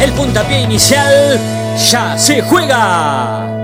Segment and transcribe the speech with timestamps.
[0.00, 1.40] el puntapié inicial
[1.90, 3.57] ya se juega.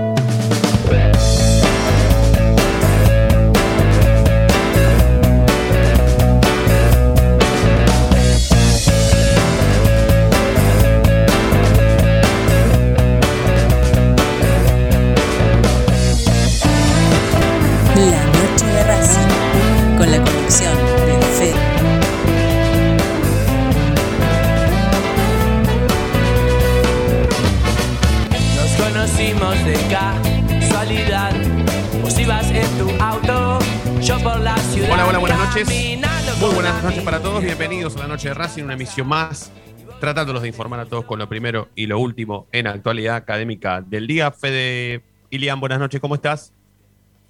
[36.85, 37.43] Noches para todos.
[37.43, 39.51] Bienvenidos a la noche de Racing, una emisión más,
[39.99, 44.05] tratándolos de informar a todos con lo primero y lo último en actualidad académica del
[44.05, 44.29] día.
[44.29, 46.53] Fede Ilian, buenas noches, ¿cómo estás?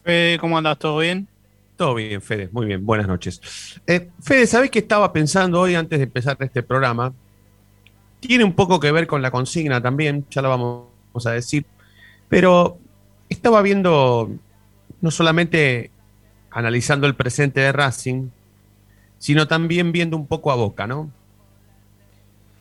[0.03, 0.77] Fede, ¿cómo andás?
[0.77, 1.29] ¿Todo bien?
[1.77, 3.79] Todo bien, Fede, muy bien, buenas noches.
[3.87, 7.13] Eh, Fede, ¿sabés qué estaba pensando hoy antes de empezar este programa?
[8.19, 10.85] Tiene un poco que ver con la consigna también, ya la vamos
[11.25, 11.65] a decir,
[12.27, 12.77] pero
[13.29, 14.29] estaba viendo,
[14.99, 15.91] no solamente
[16.51, 18.27] analizando el presente de Racing,
[19.25, 21.09] sino también viendo un poco a Boca, ¿no?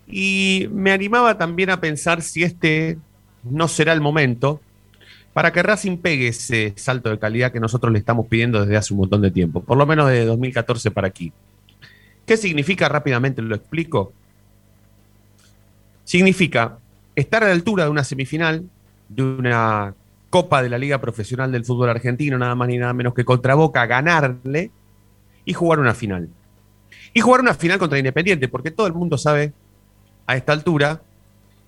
[0.06, 2.96] Y me animaba también a pensar si este
[3.42, 4.62] no será el momento
[5.34, 8.94] para que Racing pegue ese salto de calidad que nosotros le estamos pidiendo desde hace
[8.94, 11.34] un montón de tiempo, por lo menos desde 2014 para aquí.
[12.24, 12.88] ¿Qué significa?
[12.88, 14.14] Rápidamente lo explico.
[16.04, 16.78] Significa
[17.14, 18.64] estar a la altura de una semifinal,
[19.10, 19.94] de una
[20.30, 23.54] Copa de la Liga Profesional del Fútbol Argentino, nada más ni nada menos que contra
[23.54, 24.70] Boca, ganarle
[25.44, 26.30] y jugar una final.
[27.14, 29.52] Y jugar una final contra Independiente, porque todo el mundo sabe
[30.26, 31.00] a esta altura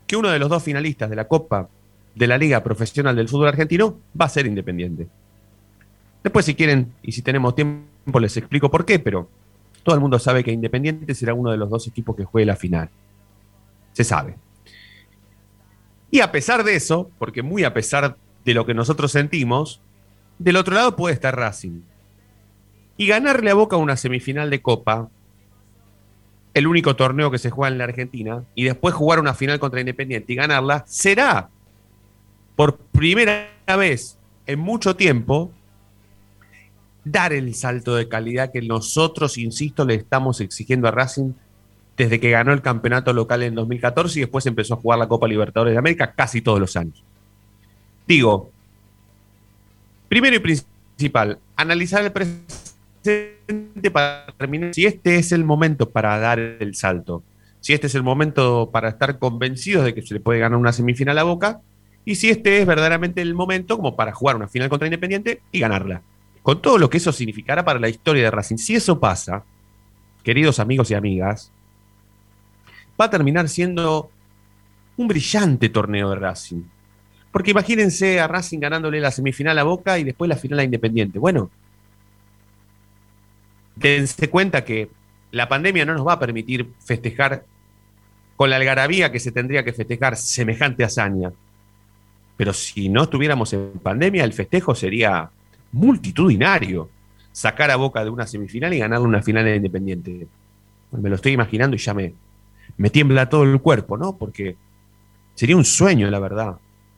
[0.07, 1.69] que uno de los dos finalistas de la Copa
[2.15, 5.07] de la Liga Profesional del Fútbol Argentino va a ser Independiente.
[6.23, 9.29] Después, si quieren y si tenemos tiempo, les explico por qué, pero
[9.85, 12.57] todo el mundo sabe que Independiente será uno de los dos equipos que juegue la
[12.57, 12.91] final.
[13.93, 14.37] Se sabe.
[16.11, 19.81] Y a pesar de eso, porque muy a pesar de lo que nosotros sentimos,
[20.39, 21.83] del otro lado puede estar Racing.
[22.97, 25.09] Y ganarle a Boca una semifinal de Copa,
[26.57, 29.79] el único torneo que se juega en la Argentina, y después jugar una final contra
[29.79, 31.51] Independiente y ganarla, será
[32.57, 35.53] por primera vez en mucho tiempo
[37.05, 41.35] dar el salto de calidad que nosotros, insisto, le estamos exigiendo a Racing
[41.95, 45.29] desde que ganó el campeonato local en 2014 y después empezó a jugar la Copa
[45.29, 47.05] Libertadores de América casi todos los años.
[48.09, 48.51] Digo,
[50.09, 52.66] primero y principal, analizar el presente
[53.93, 57.23] para terminar si este es el momento para dar el salto,
[57.61, 60.73] si este es el momento para estar convencidos de que se le puede ganar una
[60.73, 61.61] semifinal a Boca
[62.05, 65.59] y si este es verdaderamente el momento como para jugar una final contra Independiente y
[65.59, 66.03] ganarla.
[66.43, 68.57] Con todo lo que eso significará para la historia de Racing.
[68.57, 69.43] Si eso pasa,
[70.23, 71.51] queridos amigos y amigas,
[73.01, 74.11] va a terminar siendo
[74.97, 76.63] un brillante torneo de Racing.
[77.33, 81.19] Porque imagínense a Racing ganándole la semifinal a Boca y después la final a Independiente.
[81.19, 81.51] Bueno,
[83.77, 84.89] dense cuenta que
[85.31, 87.45] la pandemia no nos va a permitir festejar
[88.37, 91.33] con la algarabía que se tendría que festejar semejante hazaña.
[92.37, 95.31] Pero si no estuviéramos en pandemia, el festejo sería
[95.73, 96.91] multitudinario.
[97.33, 100.27] Sacar a Boca de una semifinal y ganarle una final en Independiente.
[100.93, 102.15] Me lo estoy imaginando y ya me,
[102.79, 104.17] me tiembla todo el cuerpo, ¿no?
[104.17, 104.57] Porque
[105.35, 106.57] sería un sueño, la verdad.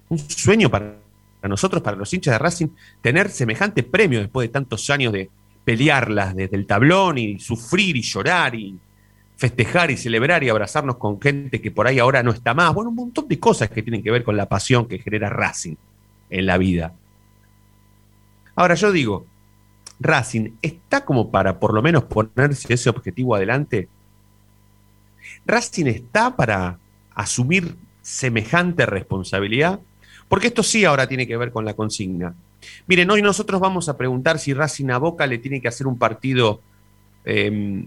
[0.09, 0.97] Un sueño para
[1.43, 2.69] nosotros, para los hinchas de Racing,
[3.01, 5.29] tener semejante premio después de tantos años de
[5.69, 8.79] pelearlas desde el tablón y sufrir y llorar y
[9.37, 12.73] festejar y celebrar y abrazarnos con gente que por ahí ahora no está más.
[12.73, 15.75] Bueno, un montón de cosas que tienen que ver con la pasión que genera Racing
[16.31, 16.95] en la vida.
[18.57, 19.27] Ahora yo digo,
[20.01, 23.91] Racing está como para por lo menos ponerse ese objetivo adelante.
[25.45, 26.79] Racing está para
[27.15, 29.81] asumir semejante responsabilidad,
[30.31, 32.35] porque esto sí ahora tiene que ver con la consigna.
[32.87, 35.99] Miren, hoy nosotros vamos a preguntar si Racing a Boca le tiene que hacer un
[35.99, 36.61] partido
[37.25, 37.87] eh,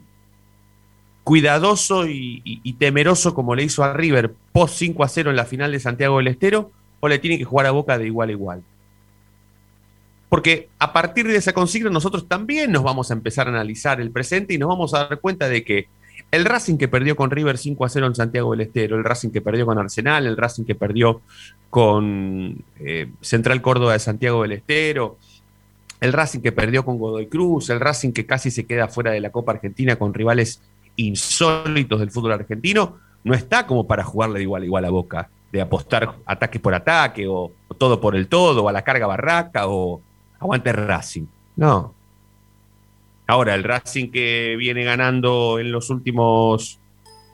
[1.24, 5.36] cuidadoso y, y, y, temeroso como le hizo a River post 5 a 0 en
[5.36, 8.30] la final de Santiago del Estero, o le tiene que jugar a Boca de igual
[8.30, 8.64] a igual.
[10.30, 14.12] Porque a partir de esa consigna nosotros también nos vamos a empezar a analizar el
[14.12, 15.90] presente y nos vamos a dar cuenta de que
[16.32, 19.32] El Racing que perdió con River 5 a 0 en Santiago del Estero, el Racing
[19.32, 21.22] que perdió con Arsenal, el Racing que perdió
[21.70, 25.18] con eh, Central Córdoba de Santiago del Estero,
[26.00, 29.20] el Racing que perdió con Godoy Cruz, el Racing que casi se queda fuera de
[29.20, 30.62] la Copa Argentina con rivales
[30.96, 35.30] insólitos del fútbol argentino, no está como para jugarle de igual a igual a Boca,
[35.52, 39.06] de apostar ataque por ataque o, o todo por el todo, o a la carga
[39.06, 40.02] barraca o
[40.40, 41.26] aguante Racing.
[41.58, 41.94] No,
[43.32, 46.82] Ahora, el Racing que viene ganando en los últimos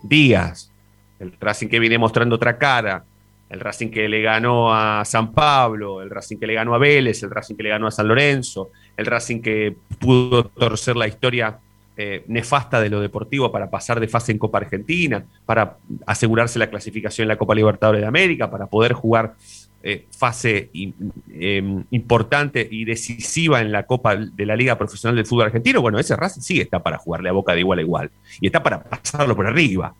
[0.04, 0.72] días,
[1.20, 3.04] el Racing que viene mostrando otra cara,
[3.50, 7.24] el Racing que le ganó a San Pablo, el Racing que le ganó a Vélez,
[7.24, 11.58] el Racing que le ganó a San Lorenzo, el Racing que pudo torcer la historia
[12.00, 16.70] eh, nefasta de lo deportivo para pasar de fase en Copa Argentina, para asegurarse la
[16.70, 19.34] clasificación en la Copa Libertadores de América, para poder jugar
[19.82, 25.46] eh, fase eh, importante y decisiva en la Copa de la Liga Profesional del Fútbol
[25.46, 28.12] Argentino, bueno, ese Racing sí está para jugarle a boca de igual a igual.
[28.42, 29.96] Y está para pasarlo por arriba.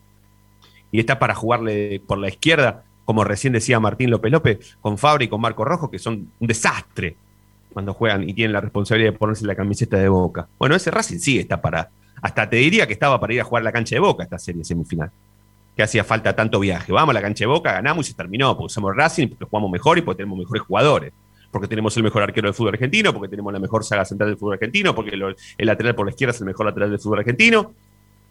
[0.92, 5.26] Y está para jugarle por la izquierda, como recién decía Martín López López, con Fabri
[5.26, 7.16] y con Marco Rojo, que son un desastre
[7.74, 10.48] cuando juegan y tienen la responsabilidad de ponerse la camiseta de boca.
[10.58, 11.90] Bueno, ese Racing sí está para.
[12.22, 14.64] Hasta te diría que estaba para ir a jugar la cancha de boca esta serie
[14.64, 15.12] semifinal
[15.78, 16.92] que hacía falta tanto viaje.
[16.92, 19.70] Vamos a la cancha de Boca, ganamos y se terminó, porque somos Racing, porque jugamos
[19.70, 21.14] mejor y porque tenemos mejores jugadores.
[21.52, 24.40] Porque tenemos el mejor arquero del fútbol argentino, porque tenemos la mejor saga central del
[24.40, 27.74] fútbol argentino, porque el lateral por la izquierda es el mejor lateral del fútbol argentino,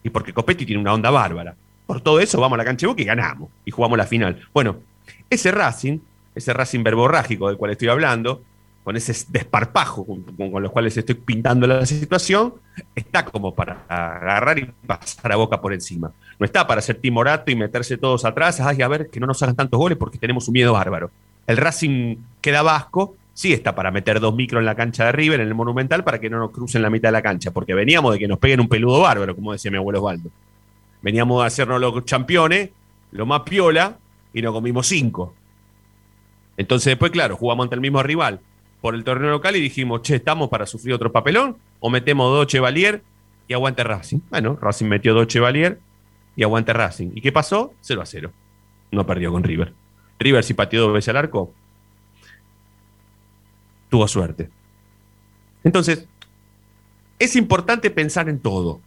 [0.03, 1.55] y porque Copetti tiene una onda bárbara.
[1.85, 4.41] Por todo eso vamos a la cancha de Boca y ganamos, y jugamos la final.
[4.53, 4.81] Bueno,
[5.29, 5.99] ese Racing,
[6.35, 8.41] ese Racing verborrágico del cual estoy hablando,
[8.87, 12.53] con ese desparpajo con, los cuales estoy pintando la situación,
[12.95, 16.13] está como para agarrar y pasar a boca por encima.
[16.39, 19.43] No está para ser timorato y meterse todos atrás, ay, a ver que no nos
[19.43, 21.11] hagan tantos goles porque tenemos un miedo bárbaro.
[21.47, 25.41] El Racing queda vasco, sí está para meter dos micros en la cancha de River,
[25.41, 28.13] en el Monumental, para que no nos crucen la mitad de la cancha, porque veníamos
[28.13, 30.29] de que nos peguen un peludo bárbaro, como decía mi abuelo Osvaldo.
[31.01, 32.69] Veníamos a hacernos los campeones,
[33.11, 33.97] lo más piola,
[34.33, 35.33] y nos comimos cinco.
[36.55, 38.39] Entonces después, claro, jugamos ante el mismo rival
[38.81, 41.57] por el torneo local y dijimos, che, ¿estamos para sufrir otro papelón?
[41.79, 43.01] ¿O metemos dos Chevalier
[43.47, 44.19] y aguante Racing?
[44.29, 45.79] Bueno, Racing metió dos Chevalier
[46.35, 47.11] y aguante Racing.
[47.15, 47.73] ¿Y qué pasó?
[47.81, 48.31] 0 a 0.
[48.91, 49.73] No perdió con River.
[50.19, 51.53] River si pateó dos veces al arco,
[53.89, 54.49] tuvo suerte.
[55.63, 56.07] Entonces,
[57.19, 58.79] es importante pensar en todo.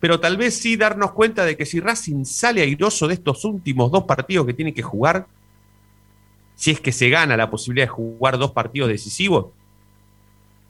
[0.00, 3.90] Pero tal vez sí darnos cuenta de que si Racing sale airoso de estos últimos
[3.90, 5.26] dos partidos que tiene que jugar,
[6.54, 9.46] si es que se gana la posibilidad de jugar dos partidos decisivos,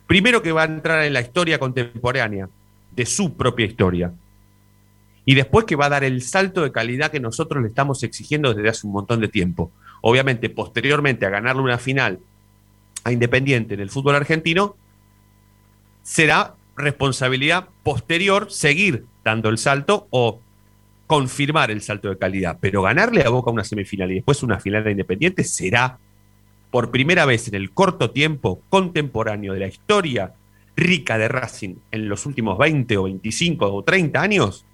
[0.06, 2.48] primero que va a entrar en la historia contemporánea,
[2.92, 4.12] de su propia historia,
[5.24, 8.52] y después que va a dar el salto de calidad que nosotros le estamos exigiendo
[8.52, 9.72] desde hace un montón de tiempo.
[10.02, 12.20] Obviamente, posteriormente a ganarle una final
[13.04, 14.76] a Independiente en el fútbol argentino,
[16.02, 20.40] será responsabilidad posterior seguir dando el salto o
[21.06, 24.84] confirmar el salto de calidad, pero ganarle a Boca una semifinal y después una final
[24.84, 25.98] de Independiente será
[26.70, 30.34] por primera vez en el corto tiempo contemporáneo de la historia
[30.76, 34.64] rica de Racing en los últimos 20 o 25 o 30 años,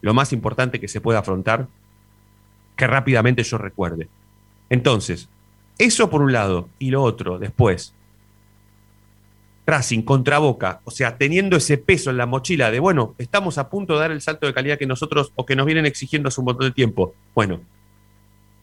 [0.00, 1.66] lo más importante que se puede afrontar,
[2.76, 4.08] que rápidamente yo recuerde.
[4.68, 5.28] Entonces,
[5.78, 7.94] eso por un lado, y lo otro, después,
[9.70, 13.70] Racing contra Boca, o sea, teniendo ese peso en la mochila de, bueno, estamos a
[13.70, 16.40] punto de dar el salto de calidad que nosotros o que nos vienen exigiendo hace
[16.40, 17.14] un montón de tiempo.
[17.36, 17.60] Bueno,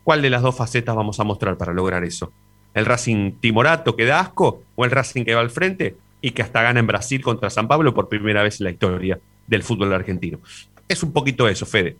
[0.03, 2.33] ¿cuál de las dos facetas vamos a mostrar para lograr eso?
[2.73, 6.41] ¿El Racing timorato que da asco o el Racing que va al frente y que
[6.41, 9.93] hasta gana en Brasil contra San Pablo por primera vez en la historia del fútbol
[9.93, 10.39] argentino?
[10.89, 11.95] Es un poquito eso, Fede.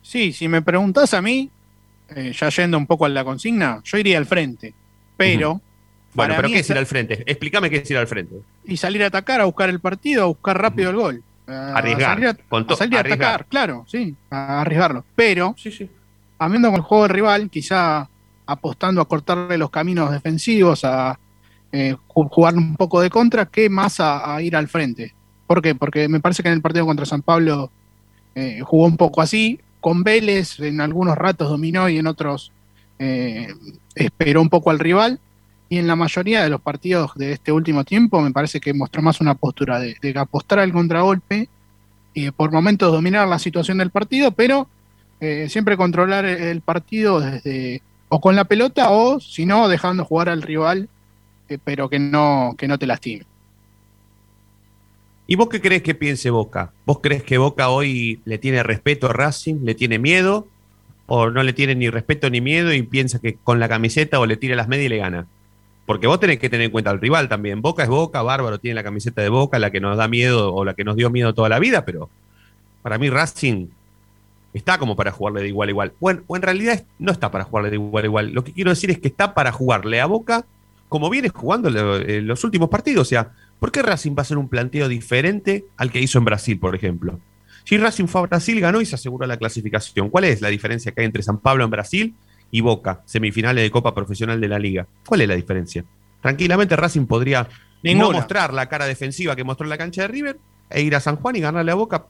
[0.00, 1.50] Sí, si me preguntas a mí,
[2.08, 4.72] eh, ya yendo un poco a la consigna, yo iría al frente,
[5.18, 5.52] pero...
[5.52, 5.73] Uh -huh
[6.14, 7.22] bueno, pero ¿qué es ir al frente?
[7.26, 8.36] Explícame qué es ir al frente.
[8.64, 11.22] Y salir a atacar, a buscar el partido, a buscar rápido el gol.
[11.46, 12.14] A arriesgar.
[12.14, 13.28] salir a, con a salir a arriesgar.
[13.28, 15.04] atacar, claro, sí, a arriesgarlo.
[15.14, 15.90] Pero, Sí, sí.
[16.38, 18.08] con el juego del rival, quizá
[18.46, 21.18] apostando a cortarle los caminos defensivos, a
[21.72, 25.12] eh, ju- jugar un poco de contra, que más a, a ir al frente.
[25.46, 25.74] ¿Por qué?
[25.74, 27.70] Porque me parece que en el partido contra San Pablo
[28.34, 29.60] eh, jugó un poco así.
[29.80, 32.52] Con Vélez en algunos ratos dominó y en otros
[32.98, 33.48] eh,
[33.94, 35.20] esperó un poco al rival.
[35.74, 39.02] Y en la mayoría de los partidos de este último tiempo me parece que mostró
[39.02, 41.48] más una postura de, apostar al contragolpe
[42.12, 44.68] y por momentos dominar la situación del partido, pero
[45.18, 50.04] eh, siempre controlar el- el partido desde o con la pelota o si no dejando
[50.04, 50.88] jugar al rival,
[51.48, 53.24] eh, pero que no, que no te lastime.
[55.26, 56.70] ¿Y vos qué crees que piense Boca?
[56.86, 60.46] ¿Vos crees que Boca hoy le tiene respeto a Racing, le tiene miedo?
[61.06, 64.26] ¿O no le tiene ni respeto ni miedo y piensa que con la camiseta o
[64.26, 65.26] le tira las medias y le gana?
[65.86, 67.60] Porque vos tenés que tener en cuenta al rival también.
[67.60, 70.64] Boca es Boca, Bárbaro tiene la camiseta de Boca, la que nos da miedo o
[70.64, 72.08] la que nos dio miedo toda la vida, pero
[72.82, 73.68] Para mí Racing
[74.54, 75.92] está como para jugarle de igual a igual.
[76.00, 78.32] Bueno, o en realidad no está para jugarle de igual a igual.
[78.32, 80.46] Lo que quiero decir es que está para jugarle a Boca
[80.88, 83.08] como viene jugando eh, los últimos partidos.
[83.08, 86.24] O sea, ¿por qué Racing va a hacer un planteo diferente al que hizo en
[86.24, 87.18] Brasil, por ejemplo?
[87.64, 90.10] Si Racing fue a Brasil, ganó y se aseguró la clasificación.
[90.10, 92.14] ¿Cuál es la diferencia que hay entre San Pablo en Brasil
[92.54, 94.86] y Boca, semifinales de Copa Profesional de la Liga?
[95.06, 95.84] ¿Cuál es la diferencia?
[96.22, 97.48] Tranquilamente Racing podría
[97.82, 98.06] Ninguna.
[98.06, 100.38] no mostrar la cara defensiva que mostró en la cancha de River
[100.70, 102.04] e ir a San Juan y ganarle a Boca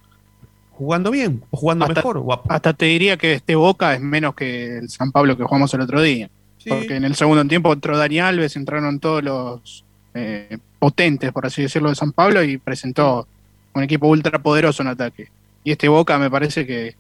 [0.72, 2.18] jugando bien o jugando Hasta- mejor.
[2.18, 5.44] o a- Hasta te diría que este Boca es menos que el San Pablo que
[5.44, 6.28] jugamos el otro día.
[6.58, 6.68] Sí.
[6.68, 9.84] Porque en el segundo tiempo entró Dani Alves, entraron todos los
[10.14, 13.26] eh, potentes, por así decirlo, de San Pablo y presentó
[13.72, 15.28] un equipo ultra poderoso en ataque.
[15.64, 16.94] Y este Boca me parece que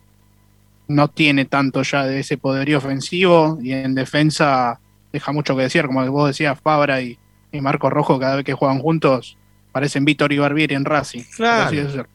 [0.88, 4.78] no tiene tanto ya de ese poderío ofensivo y en defensa
[5.12, 7.18] deja mucho que decir, como vos decías, Fabra y,
[7.52, 9.36] y Marco Rojo cada vez que juegan juntos
[9.74, 11.24] parecen Víctor y Barbieri en Racing.
[11.34, 12.06] Claro.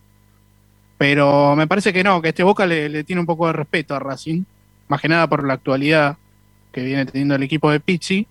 [0.98, 3.94] Pero me parece que no, que este Boca le, le tiene un poco de respeto
[3.94, 4.44] a Racing,
[4.88, 6.18] más que nada por la actualidad
[6.72, 8.26] que viene teniendo el equipo de Pizzi.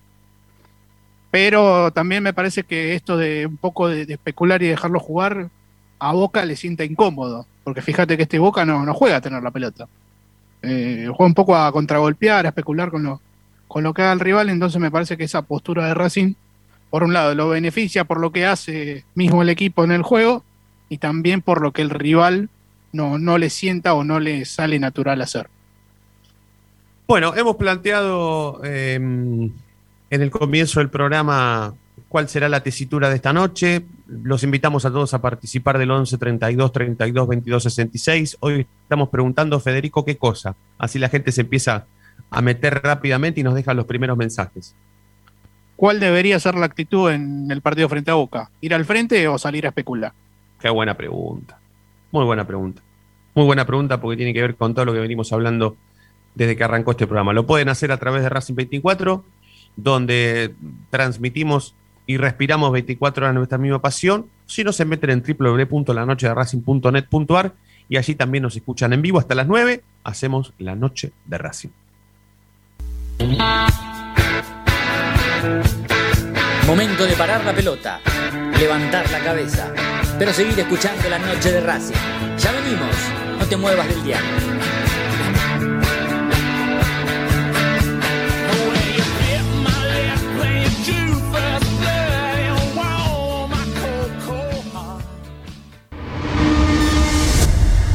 [1.30, 5.50] Pero también me parece que esto de un poco de, de especular y dejarlo jugar
[5.98, 9.42] a Boca le sienta incómodo, porque fíjate que este Boca no, no juega a tener
[9.42, 9.88] la pelota.
[10.62, 13.20] Eh, juega un poco a contragolpear, a especular con lo,
[13.68, 16.34] con lo que haga el rival, entonces me parece que esa postura de Racing,
[16.90, 20.44] por un lado, lo beneficia por lo que hace mismo el equipo en el juego
[20.88, 22.48] y también por lo que el rival
[22.92, 25.48] no, no le sienta o no le sale natural hacer.
[27.06, 29.52] Bueno, hemos planteado eh, en
[30.10, 31.74] el comienzo del programa
[32.08, 33.84] cuál será la tesitura de esta noche.
[34.08, 38.38] Los invitamos a todos a participar del 11 32 32 22 66.
[38.40, 40.56] Hoy estamos preguntando, Federico, qué cosa.
[40.78, 41.86] Así la gente se empieza
[42.30, 44.74] a meter rápidamente y nos deja los primeros mensajes.
[45.76, 48.50] ¿Cuál debería ser la actitud en el partido frente a Boca?
[48.62, 50.12] ¿Ir al frente o salir a especular?
[50.58, 51.58] Qué buena pregunta.
[52.10, 52.82] Muy buena pregunta.
[53.34, 55.76] Muy buena pregunta porque tiene que ver con todo lo que venimos hablando
[56.34, 57.34] desde que arrancó este programa.
[57.34, 59.22] Lo pueden hacer a través de Racing 24,
[59.76, 60.54] donde
[60.90, 61.74] transmitimos
[62.08, 64.30] y respiramos 24 horas nuestra misma pasión.
[64.46, 67.52] Si no, se meten en www.lanochederacing.net.ar
[67.90, 69.82] y allí también nos escuchan en vivo hasta las 9.
[70.04, 71.68] Hacemos la noche de Racing.
[76.66, 78.00] Momento de parar la pelota,
[78.58, 79.70] levantar la cabeza,
[80.18, 81.92] pero seguir escuchando la noche de Racing.
[82.38, 82.96] Ya venimos,
[83.38, 84.77] no te muevas del diario.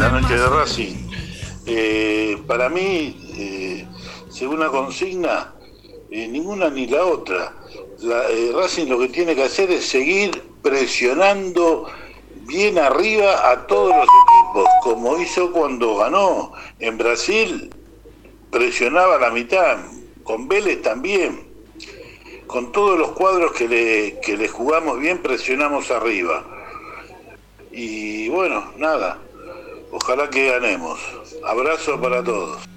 [0.00, 0.96] La noche de Racing.
[1.66, 3.86] Eh, para mí, eh,
[4.30, 5.54] según la consigna,
[6.10, 7.54] eh, ninguna ni la otra.
[7.98, 11.86] La, eh, Racing lo que tiene que hacer es seguir presionando
[12.46, 16.54] bien arriba a todos los equipos, como hizo cuando ganó.
[16.78, 17.68] En Brasil
[18.50, 19.80] presionaba la mitad,
[20.24, 21.46] con Vélez también.
[22.46, 26.42] Con todos los cuadros que le, que le jugamos bien, presionamos arriba.
[27.70, 29.18] Y bueno, nada,
[29.90, 30.98] ojalá que ganemos.
[31.46, 32.70] Abrazo para todos.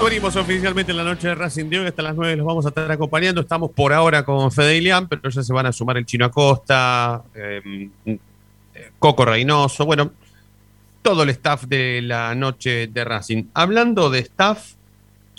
[0.00, 2.90] Abrimos oficialmente la noche de Racing de hoy, hasta las 9 los vamos a estar
[2.90, 3.40] acompañando.
[3.40, 7.24] Estamos por ahora con Fede Ilián, pero ya se van a sumar el Chino Acosta,
[7.34, 7.90] eh,
[8.98, 10.12] Coco Reynoso, bueno,
[11.02, 13.44] todo el staff de la noche de Racing.
[13.54, 14.74] Hablando de staff,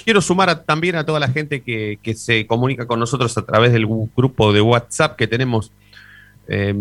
[0.04, 3.72] quiero sumar también a toda la gente que, que se comunica con nosotros a través
[3.72, 5.72] del grupo de WhatsApp que tenemos
[6.48, 6.74] eh,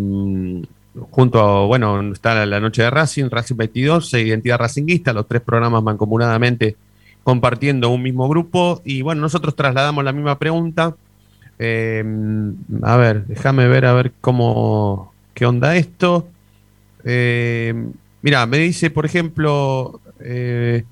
[1.11, 5.43] junto a, bueno, está la, noche de Racing, Racing 22, e Identidad Racinguista, los tres
[5.43, 6.77] programas mancomunadamente
[7.23, 8.81] compartiendo un mismo grupo.
[8.85, 10.97] Y bueno, nosotros trasladamos la misma pregunta.
[11.59, 12.05] Eh,
[12.83, 16.29] a ver, déjame ver a ver cómo, qué onda esto.
[17.05, 17.75] Eh,
[18.23, 20.85] mira, me dice, por ejemplo, eh,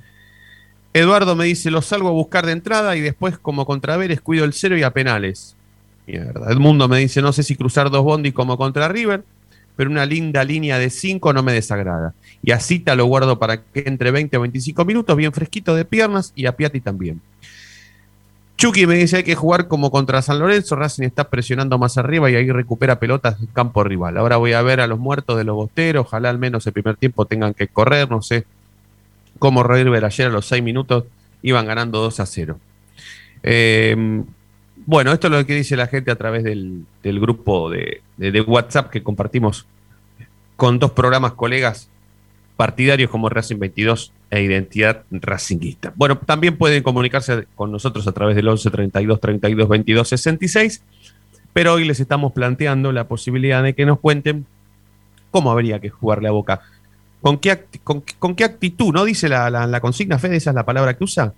[0.96, 4.46] Eduardo me dice, lo salgo a buscar de entrada y después como contra Vélez cuido
[4.46, 5.54] el cero y a penales.
[6.06, 6.50] Mierda.
[6.50, 9.22] Edmundo me dice, no sé si cruzar dos bondi como contra River,
[9.76, 12.14] pero una linda línea de 5 no me desagrada.
[12.42, 15.84] Y a Cita lo guardo para que entre 20 o 25 minutos, bien fresquito de
[15.84, 17.20] piernas, y a Piatti también.
[18.56, 22.30] Chucky me dice, hay que jugar como contra San Lorenzo, Racing está presionando más arriba
[22.30, 24.16] y ahí recupera pelotas del campo rival.
[24.16, 26.96] Ahora voy a ver a los muertos de los bosteros, ojalá al menos el primer
[26.96, 28.46] tiempo tengan que correr, no sé
[29.38, 31.04] cómo River ayer a los 6 minutos
[31.42, 32.58] iban ganando 2 a 0.
[33.42, 34.22] Eh,
[34.86, 38.00] bueno, esto es lo que dice la gente a través del, grupo de
[38.46, 39.66] WhatsApp que compartimos
[40.56, 41.90] con dos programas colegas
[42.56, 45.92] partidarios como Racing 22 e Identidad Racinguista.
[45.94, 50.82] Bueno, también pueden comunicarse con nosotros a través del 11 32 32 22 66,
[51.52, 54.46] pero hoy les estamos planteando la posibilidad de que nos cuenten
[55.30, 56.62] cómo habría que jugarle a Boca.
[57.20, 58.92] ¿Con qué, con, con qué actitud?
[58.92, 60.36] ¿No dice la, la- la consigna, Fede?
[60.36, 61.32] ¿Esa es la palabra que usa?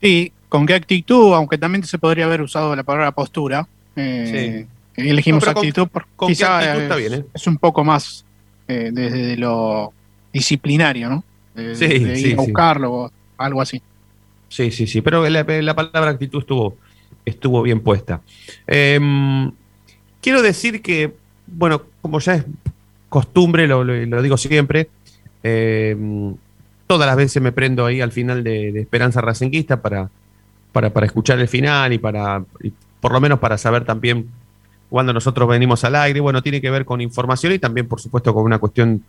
[0.00, 3.66] Sí, con qué actitud, aunque también se podría haber usado la palabra postura.
[3.96, 4.66] Eh,
[4.96, 7.26] Elegimos No, pero con- actitud porque con quizá actitud está es, bien, ¿eh?
[7.34, 8.24] es un poco más
[8.68, 9.92] eh, desde lo
[10.32, 11.24] disciplinario, ¿no?
[11.54, 12.46] De, Sí, de sí, ir a sí.
[12.46, 13.80] buscarlo o algo así.
[14.48, 16.76] Sí, sí, sí, pero la, la palabra actitud estuvo,
[17.24, 18.20] estuvo bien puesta.
[18.66, 19.50] Em,
[20.20, 21.14] quiero decir que,
[21.46, 22.44] bueno, como ya es
[23.08, 24.90] costumbre, lo, lo- lo digo siempre,
[25.42, 26.34] em,
[26.86, 30.10] todas las veces me prendo ahí al final de, Esperanza Racinguista para,
[30.72, 32.44] para, para escuchar el final y para,
[33.00, 34.28] por lo menos para saber también
[34.88, 36.20] cuando nosotros venimos al aire.
[36.20, 39.02] Bueno, tiene que ver con información y también, por supuesto, con una cuestión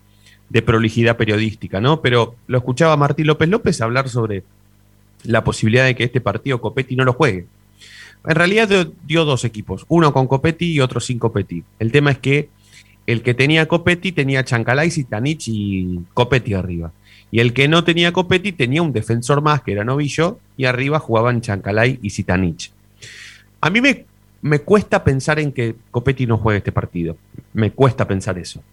[0.50, 2.02] de prolijidad periodística, ¿no?
[2.02, 4.44] Pero lo escuchaba Martín López López hablar sobre
[5.24, 7.48] la posibilidad de que este partido Copetti no lo juegue.
[8.26, 11.64] En realidad dio, dio dos equipos, uno con Copetti y otro sin Copetti.
[11.80, 12.50] El tema es que
[13.06, 16.92] el que tenía Copetti tenía Chancalay, Zitanich y Copetti arriba.
[17.32, 21.00] Y el que no tenía Copetti tenía un defensor más, que era Novillo, y arriba
[21.00, 22.72] jugaban Chancalay y Zitanich.
[23.60, 24.06] A mí me,
[24.42, 27.18] me cuesta pensar en que Copetti no juegue este partido.
[27.54, 28.64] Me cuesta pensar eso.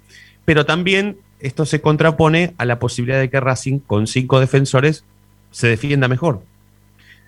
[0.45, 5.05] Pero también esto se contrapone a la posibilidad de que Racing, con cinco defensores,
[5.51, 6.43] se defienda mejor.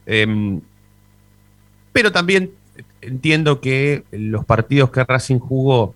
[0.07, 0.61] Em,
[1.93, 2.51] pero también
[3.01, 5.95] entiendo que los partidos que Racing jugó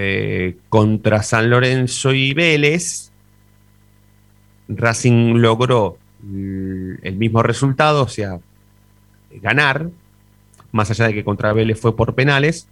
[0.00, 3.10] eh, contra San Lorenzo y Vélez,
[4.68, 8.38] Racing logró el mismo resultado, o sea,
[9.30, 9.88] ganar,
[10.72, 12.68] más allá de que contra Vélez fue por penales,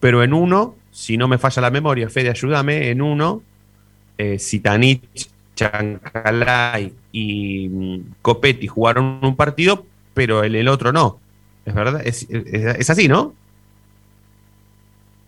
[0.00, 3.42] pero en uno, si no me falla la memoria, Fede, ayúdame, en uno,
[4.18, 11.18] eh, Zitanich, Chancalay y mm, Copetti jugaron un partido, pero el, el otro no.
[11.64, 13.34] Es verdad, es- es así, ¿no?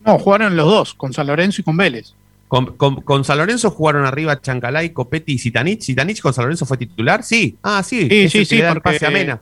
[0.08, 2.14] No, jugaron los dos, con San Lorenzo y con Vélez.
[2.48, 5.82] Con, con- con San Lorenzo jugaron arriba Chancalay, Copetti y Zitanich.
[5.82, 7.22] ¿Zitanich con San Lorenzo fue titular?
[7.22, 7.56] Sí.
[7.62, 8.08] Ah, sí.
[8.08, 9.40] Sí, sí, sí, porque- pase a Mena.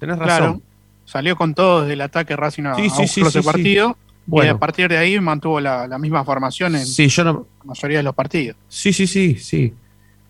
[0.00, 0.26] Tenés razón.
[0.38, 0.60] Claro,
[1.04, 3.42] salió con todo desde el ataque Racing a, Sí, a sí, ese sí.
[3.46, 3.96] partido.
[4.26, 4.52] Y Bueno.
[4.54, 7.98] a partir de ahí mantuvo la, la misma formación en Sí, yo no, la mayoría
[7.98, 8.56] de los partidos.
[8.68, 9.72] Sí, sí, sí, sí.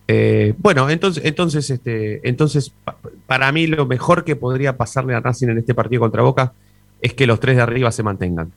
[0.08, 2.96] Eh, bueno, entonces, entonces, este, entonces, pa-
[3.26, 6.52] para mí lo mejor que podría pasarle a Racing en este partido contra Boca
[7.00, 8.52] es que los tres de arriba se mantengan.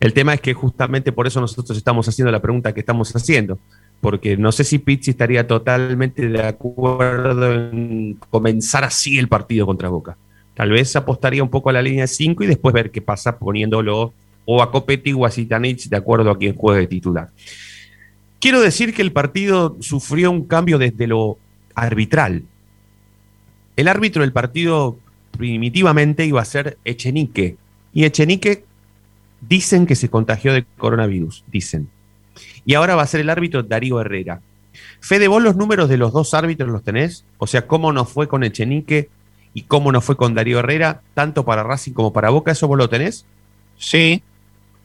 [0.00, 3.58] El tema es que justamente por eso nosotros estamos haciendo la pregunta que estamos haciendo,
[4.00, 9.88] porque no sé si Pizzi estaría totalmente de acuerdo en comenzar así el partido contra
[9.88, 10.16] Boca.
[10.54, 13.38] Tal vez apostaría un poco a la línea de 5 y después ver qué pasa
[13.38, 14.12] poniéndolo
[14.44, 17.30] o a Copetti o a Zitanich de acuerdo a quien juegue de titular.
[18.40, 21.38] Quiero decir que el partido sufrió un cambio desde lo
[21.74, 22.44] arbitral.
[23.76, 24.96] El árbitro del partido
[25.32, 27.56] primitivamente iba a ser Echenique.
[27.92, 28.64] Y Echenique
[29.40, 31.88] dicen que se contagió de coronavirus, dicen.
[32.64, 34.40] Y ahora va a ser el árbitro Darío Herrera.
[35.00, 37.24] Fede, ¿vos los números de los dos árbitros los tenés?
[37.38, 39.08] O sea, ¿cómo nos fue con Echenique
[39.54, 42.52] y cómo nos fue con Darío Herrera, tanto para Racing como para Boca?
[42.52, 43.24] ¿Eso vos lo tenés?
[43.76, 44.22] Sí,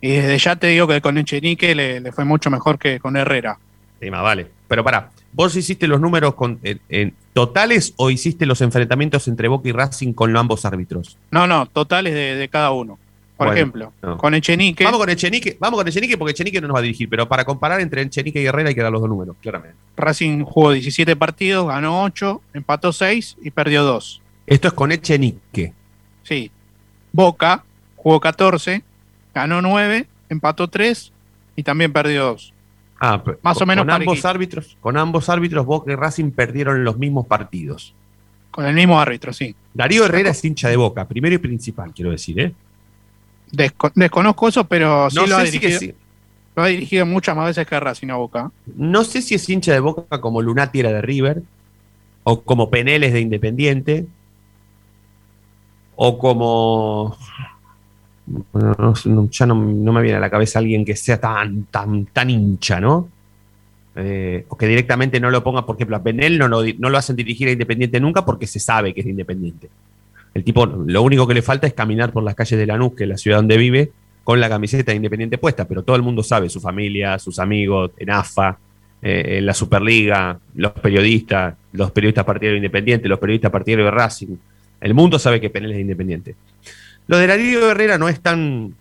[0.02, 3.16] y desde ya te digo que con Echenique le, le fue mucho mejor que con
[3.16, 3.58] Herrera.
[4.00, 4.48] Tema, vale.
[4.68, 9.48] Pero pará, ¿vos hiciste los números con, en, en totales o hiciste los enfrentamientos entre
[9.48, 11.18] Boca y Racing con ambos árbitros?
[11.32, 13.00] No, no, totales de, de cada uno.
[13.44, 14.18] Por Bueno, ejemplo, no.
[14.18, 17.10] con Echenique, Vamos con Echenique, vamos con Echenique porque Echenique no nos va a dirigir,
[17.10, 19.78] pero para comparar entre Echenique y Herrera hay que dar los dos números, claramente.
[19.98, 24.22] Racing jugó 17 partidos, ganó 8, empató 6 y perdió 2.
[24.48, 25.74] Esto es con Echenique.
[26.24, 26.52] Sí.
[27.12, 27.64] Boca
[27.96, 28.84] jugó 14,
[29.34, 31.12] ganó 9, empató 3
[31.56, 32.54] y también perdió 2.
[33.00, 36.98] Ah, Más o menos con ambos árbitros, con ambos árbitros Boca y Racing perdieron los
[36.98, 37.94] mismos partidos.
[38.50, 39.56] Con el mismo árbitro, sí.
[39.74, 42.54] Darío Herrera es hincha de Boca, primero y principal, quiero decir, ¿eh?
[43.54, 45.94] Desco- desconozco eso, pero sí No lo, ha si dirigido, sí.
[46.56, 48.52] lo ha dirigido muchas más veces que Racing a Boca.
[48.76, 51.44] No sé si es hincha de Boca como Lunati era de River,
[52.24, 54.08] o como Peneles de Independiente,
[55.96, 57.18] o como.
[58.54, 62.30] no ya no, no me viene a la cabeza alguien que sea tan, tan, tan
[62.30, 63.10] hincha, ¿no?
[63.96, 66.98] Eh, o que directamente no lo ponga, por ejemplo, a Penel no lo, no lo
[66.98, 69.70] hacen dirigir a Independiente nunca porque se sabe que es de Independiente.
[70.34, 73.04] El tipo, lo único que le falta es caminar por las calles de Lanús, que
[73.04, 73.92] es la ciudad donde vive,
[74.24, 77.92] con la camiseta de Independiente puesta, pero todo el mundo sabe, su familia, sus amigos,
[77.98, 78.58] en AFA,
[79.02, 83.92] eh, en la Superliga, los periodistas, los periodistas partidarios de Independiente, los periodistas partidarios de
[83.92, 84.36] Racing.
[84.80, 86.36] El mundo sabe que Penel es de Independiente.
[87.08, 88.76] Lo de Darío Herrera no es tan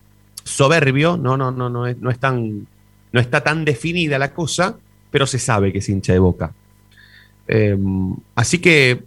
[0.44, 2.66] soberbio, no, no, no, no, es, no, es tan,
[3.12, 4.76] no está tan definida la cosa,
[5.10, 6.52] pero se sabe que es hincha de boca.
[7.48, 7.76] Eh,
[8.36, 9.02] así que,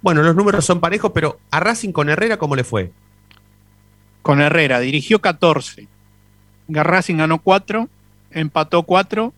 [0.00, 2.92] bueno, los números son parejos, pero a Racing con Herrera, ¿cómo le fue?
[4.22, 5.88] Con Herrera, dirigió 14.
[6.68, 7.88] Racing ganó 4,
[8.30, 9.32] empató 4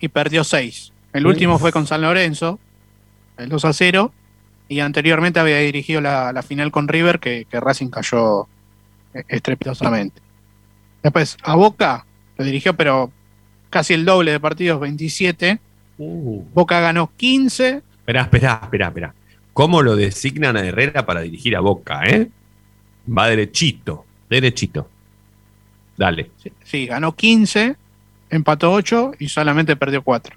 [0.00, 0.92] y perdió 6.
[1.12, 2.58] El último fue con San Lorenzo,
[3.36, 4.12] el 2 a 0.
[4.68, 8.46] Y anteriormente había dirigido la, la final con River, que, que Racing cayó
[9.14, 10.22] eh, estrepitosamente.
[11.02, 13.10] Después, a Boca lo dirigió, pero
[13.68, 15.58] casi el doble de partidos, 27.
[15.98, 17.82] Boca ganó 15.
[18.00, 19.14] Esperá, esperá, esperá, esperá.
[19.52, 22.28] ¿Cómo lo designan a Herrera para dirigir a Boca, eh?
[23.06, 24.88] Va derechito, derechito.
[25.96, 26.30] Dale.
[26.42, 27.76] Sí, sí, ganó 15,
[28.30, 30.36] empató 8 y solamente perdió 4.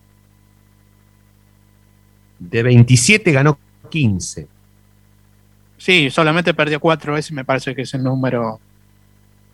[2.39, 3.58] De 27 ganó
[3.89, 4.47] 15.
[5.78, 8.60] Sí, solamente perdió 4 veces, me parece que es el número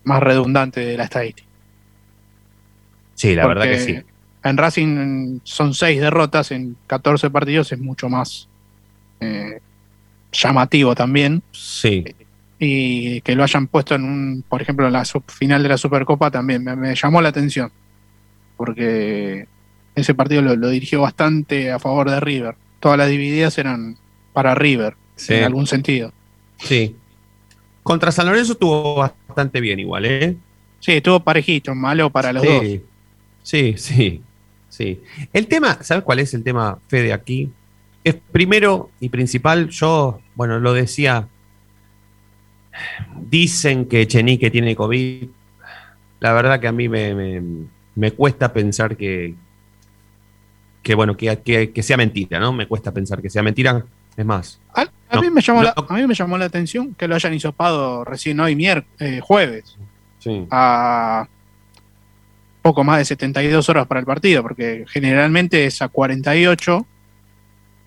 [0.03, 1.47] más redundante de la estadística.
[3.13, 3.99] Sí, la verdad que sí.
[4.43, 8.48] En Racing son 6 derrotas en 14 partidos, es mucho más
[9.19, 9.59] eh,
[10.31, 11.41] llamativo también.
[11.51, 12.03] Sí.
[12.59, 16.29] Y que lo hayan puesto en un, por ejemplo, en la final de la Supercopa
[16.29, 17.71] también me, me llamó la atención.
[18.57, 19.47] Porque
[19.95, 22.55] ese partido lo, lo, dirigió bastante a favor de River.
[22.79, 23.97] Todas las divididas eran
[24.33, 25.33] para River, Sí.
[25.33, 26.13] en algún sentido.
[26.57, 26.95] Sí.
[27.83, 30.35] Contra San Lorenzo estuvo bastante bien igual, ¿eh?
[30.79, 32.61] Sí, estuvo parejito, malo para los dos.
[32.61, 32.81] Sí,
[33.41, 34.21] sí, sí,
[34.69, 35.01] sí.
[35.33, 37.51] El tema, ¿sabes cuál es el tema, Fede, aquí?
[38.03, 41.27] Es primero y principal, yo, bueno, lo decía,
[43.29, 45.27] dicen que Chenique tiene COVID.
[46.19, 47.41] La verdad que a mí me, me,
[47.95, 49.35] me cuesta pensar que,
[50.83, 52.53] que bueno, que, que, que sea mentira, ¿no?
[52.53, 53.83] Me cuesta pensar que sea mentira.
[54.17, 55.65] Es más, A, a No, mí me llamó no.
[55.65, 58.57] la, a mí me llamó la atención que lo hayan hisopado recién hoy,
[58.99, 59.77] eh, jueves,
[60.19, 60.45] sí.
[60.51, 61.27] a
[62.61, 66.85] poco más de 72 horas para el partido, porque generalmente es a 48,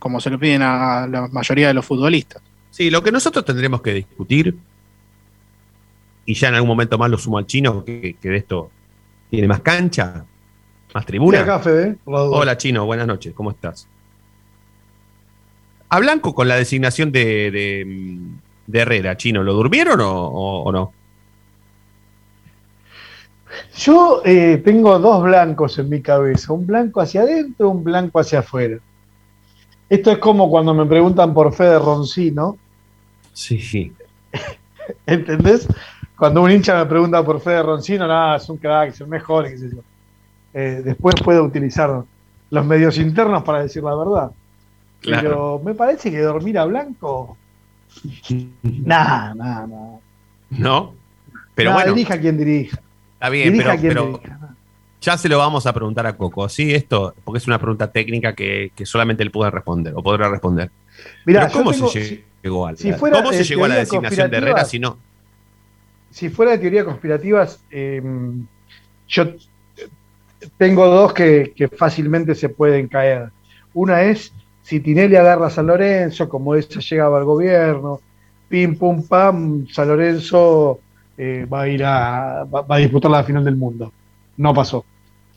[0.03, 2.43] como se lo piden a la mayoría de los futbolistas.
[2.73, 4.57] Sí, lo que nosotros tendremos que discutir,
[6.27, 8.69] y ya en algún momento más lo sumo al chino, que, que de esto
[9.31, 10.25] tiene más cancha,
[10.93, 11.39] más tribuna.
[12.05, 13.87] Hola chino, buenas noches, ¿cómo estás?
[15.89, 18.19] A Blanco con la designación de, de,
[18.67, 20.93] de Herrera, chino, ¿lo durmieron o, o- o no?
[23.77, 28.41] Yo eh, tengo dos blancos en mi cabeza, un blanco hacia adentro, un blanco hacia
[28.41, 28.79] afuera.
[29.93, 32.57] Esto es como cuando me preguntan por Fede Roncino,
[33.35, 33.93] Sí, sí.
[35.07, 35.69] ¿entendés?
[36.17, 39.49] Cuando un hincha me pregunta por Fede Roncino, nada, es un crack, es el mejor,
[39.49, 39.83] qué sé yo.
[40.55, 42.05] Eh, después puedo utilizar
[42.51, 44.31] los medios internos para decir la verdad.
[45.01, 45.23] Claro.
[45.23, 47.37] Pero me parece que dormir a blanco,
[48.63, 49.99] nada, nada, nada.
[50.51, 50.95] ¿No?
[51.55, 52.81] Pero Nada, bueno, dirija quien dirija.
[53.15, 54.39] está bien, dirija pero, quien pero dirija.
[55.03, 56.73] Ya se lo vamos a preguntar a Coco, ¿sí?
[56.75, 60.71] Esto, porque es una pregunta técnica que, que solamente él puede responder, o podrá responder.
[61.27, 64.31] Mirá, Pero ¿cómo tengo- se llegó si fuera ¿cómo se de llegó a la designación
[64.31, 64.97] de Herrera si no?
[66.11, 68.03] si fuera de teoría conspirativas, eh,
[69.09, 69.25] yo
[70.59, 73.31] tengo dos que, que fácilmente se pueden caer.
[73.75, 78.01] Una es si Tinelli agarra a San Lorenzo, como esa llegaba al gobierno,
[78.49, 80.81] pim pum pam, San Lorenzo
[81.17, 83.93] eh, va a ir a, va, va a disputar la final del mundo.
[84.37, 84.85] No pasó.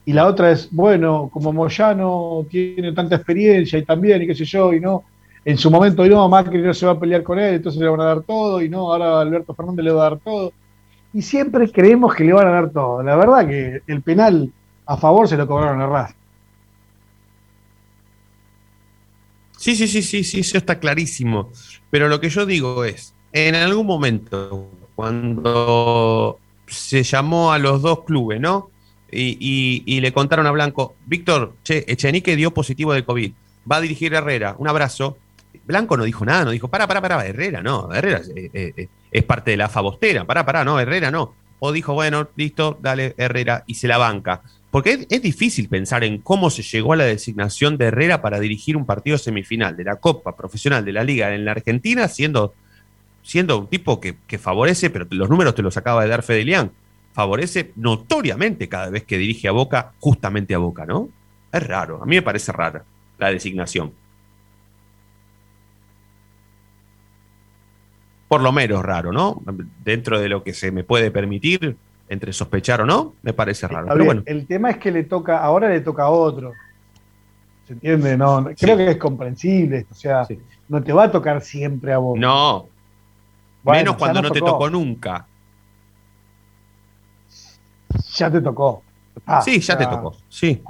[0.05, 4.45] Y la otra es, bueno, como Moyano tiene tanta experiencia y también, y qué sé
[4.45, 5.03] yo, y no,
[5.43, 7.89] en su momento y no, Macri no se va a pelear con él, entonces le
[7.89, 10.53] van a dar todo, y no, ahora Alberto Fernández le va a dar todo.
[11.13, 13.01] Y siempre creemos que le van a dar todo.
[13.01, 14.51] La verdad que el penal
[14.85, 16.15] a favor se lo cobraron a Racing.
[19.57, 21.49] Sí, sí, sí, sí, sí, eso está clarísimo.
[21.89, 26.37] Pero lo que yo digo es, en algún momento, cuando
[26.67, 28.69] se llamó a los dos clubes, ¿no?
[29.15, 33.31] Y, y- y le contaron a Blanco, Víctor, che, Echenique dio positivo de COVID,
[33.71, 35.17] va a dirigir Herrera, un abrazo.
[35.65, 38.87] Blanco no dijo nada, no dijo, para, para, para, Herrera, no, Herrera eh, eh, eh,
[39.11, 41.33] es parte de la fabostera, para, para, no, Herrera no.
[41.59, 44.41] O dijo, bueno, listo, dale, Herrera, y se la banca.
[44.69, 48.39] Porque es, es difícil pensar en cómo se llegó a la designación de Herrera para
[48.41, 52.53] dirigir un partido semifinal de la Copa Profesional de la Liga en la Argentina, siendo,
[53.23, 56.71] siendo un tipo que, que favorece, pero los números te los acaba de dar Fedelian,
[57.15, 61.07] favorece notoriamente cada vez que dirige a Boca, justamente a Boca, ¿no?
[61.49, 62.83] Es raro, a mí me parece rara
[63.17, 63.93] la designación.
[68.27, 69.41] Por lo menos raro, ¿no?
[69.85, 71.77] Dentro de lo que se me puede permitir,
[72.09, 73.87] entre sospechar o no, me parece raro.
[73.87, 76.51] Pero bueno, El tema es que le toca, ahora le toca a otro.
[77.65, 78.17] ¿Se entiende?
[78.17, 79.85] No, creo que es comprensible.
[79.89, 80.27] O sea,
[80.67, 82.19] no te va a tocar siempre a vos.
[82.19, 82.67] no.
[83.63, 85.25] Bueno, menos cuando no te tocó nunca.
[88.15, 88.83] Ya te tocó.
[89.25, 90.15] Ah, sí, ya te tocó.
[90.29, 90.61] Sí.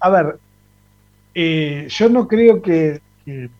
[0.00, 0.38] A ver,
[1.34, 3.50] eh, yo no creo que, que,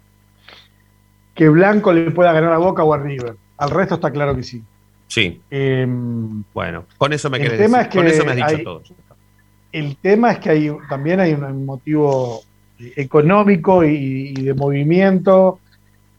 [1.35, 3.37] que Blanco le pueda ganar a Boca o a River.
[3.59, 4.63] Al resto está claro que sí.
[5.09, 5.41] Sí.
[5.51, 7.61] Em, Bueno, con eso me decir.
[7.83, 8.83] es que Con eso me has dicho hay- todo.
[9.73, 12.41] El tema es que hay, también hay un motivo
[12.97, 15.61] económico y, y de movimiento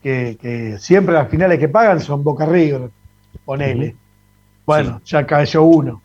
[0.03, 2.89] que, que siempre las finales que pagan son Boca River,
[3.45, 3.95] ponele.
[4.65, 6.01] Bueno, ya cayó uno.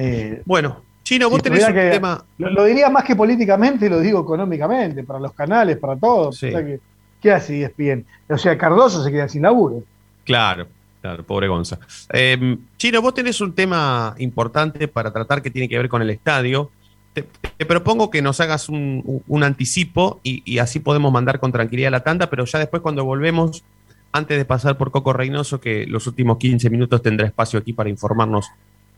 [0.00, 2.24] Eh, Bueno, Chino, vos tenés un que- tema.
[2.38, 6.36] Lo, lo diría más que políticamente, lo digo económicamente, para los canales, para todos.
[6.38, 6.46] Sí.
[6.48, 6.80] O sea que,
[7.20, 8.06] ¿Qué hace ESPN?
[8.30, 9.82] O sea, Cardoso se queda sin laburo.
[10.24, 10.66] Claro,
[11.02, 11.78] claro, pobre Gonza.
[12.14, 16.08] Eh, Chino, vos tenés un tema importante para tratar que tiene que ver con el
[16.08, 16.70] estadio.
[17.12, 17.26] Te,
[17.58, 22.04] te propongo que nos hagas un anticipo y, y así podemos mandar con tranquilidad la
[22.04, 23.64] tanda, pero ya después cuando volvemos,
[24.12, 27.90] antes de pasar por Coco Reynoso, que los últimos 15 minutos tendrá espacio aquí para
[27.90, 28.46] informarnos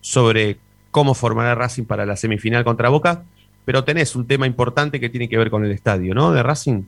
[0.00, 0.58] sobre
[0.92, 3.24] cómo formará Racing para la semifinal contra Boca,
[3.64, 6.32] pero tenés un tema importante que tiene que ver con el estadio, ¿no?
[6.32, 6.82] De Racing.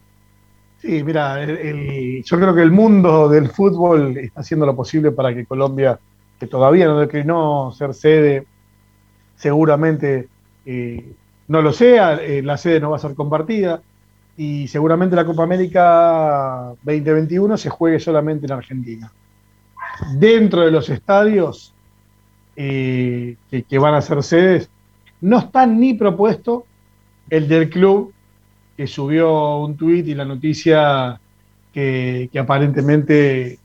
[0.79, 5.47] Sí, mira, yo creo que el mundo del fútbol está haciendo lo posible para que
[5.47, 5.99] Colombia,
[6.39, 8.47] que todavía no declinó ser sede,
[9.35, 10.29] seguramente
[10.67, 11.13] eh,
[11.49, 13.81] no lo sea, eh, la sede no va a ser compartida
[14.37, 19.11] y seguramente la Copa América 2021 se juegue solamente en Argentina.
[20.19, 21.74] Dentro de los estadios
[22.57, 24.71] eh, que, que van a ser sedes,
[25.21, 26.67] no está ni propuesto
[27.31, 28.13] el del club
[28.77, 31.21] que subió un tuit y la noticia
[31.73, 33.59] que, que aparentemente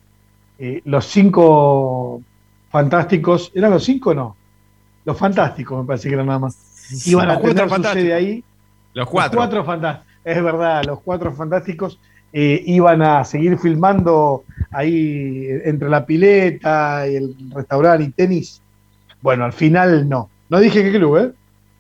[0.58, 2.22] eh, los cinco
[2.70, 4.36] fantásticos, ¿eran los cinco o no?
[5.06, 7.06] Los fantásticos me parece que eran nada más.
[7.06, 8.44] Iban Los a cuatro tener su sede ahí.
[8.94, 9.40] Los cuatro.
[9.40, 10.10] Los cuatro fantásticos.
[10.24, 12.00] Es verdad, los cuatro fantásticos
[12.34, 18.62] eh, iban a seguir filmando ahí entre la pileta y el restaurante y tenis.
[19.22, 20.30] Bueno, al final no.
[20.50, 21.32] No dije qué club, ¿eh?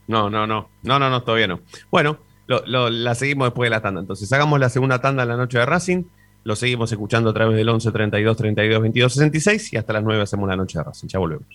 [0.07, 0.69] No, no, no.
[0.83, 1.59] No, no, no, todavía no.
[1.91, 4.01] Bueno, lo- lo- la seguimos después de la tanda.
[4.01, 6.03] Entonces, hagamos la segunda tanda en la noche de Racing.
[6.43, 10.21] Lo seguimos escuchando a través del 11 32 32 22 66 y hasta las 9
[10.23, 11.07] hacemos la noche de Racing.
[11.07, 11.47] Ya volvemos.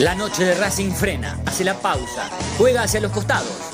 [0.00, 3.73] La noche de Racing frena, hace la pausa, juega hacia los costados.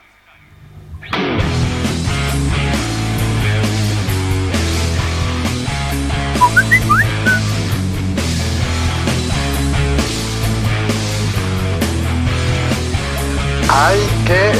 [13.73, 14.51] Hay que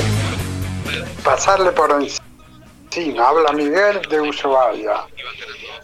[1.22, 3.28] pasarle por encima.
[3.28, 5.06] Habla Miguel de Ushuaia.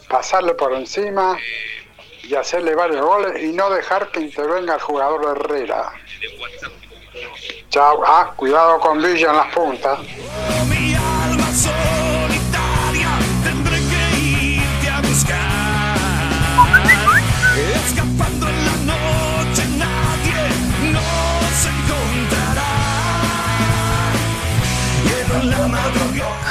[0.08, 1.38] Pasarle por encima
[2.24, 5.92] y hacerle varios goles y no dejar que intervenga el jugador Herrera.
[7.70, 8.02] Chao.
[8.06, 10.00] Ah, cuidado con Villa en las puntas.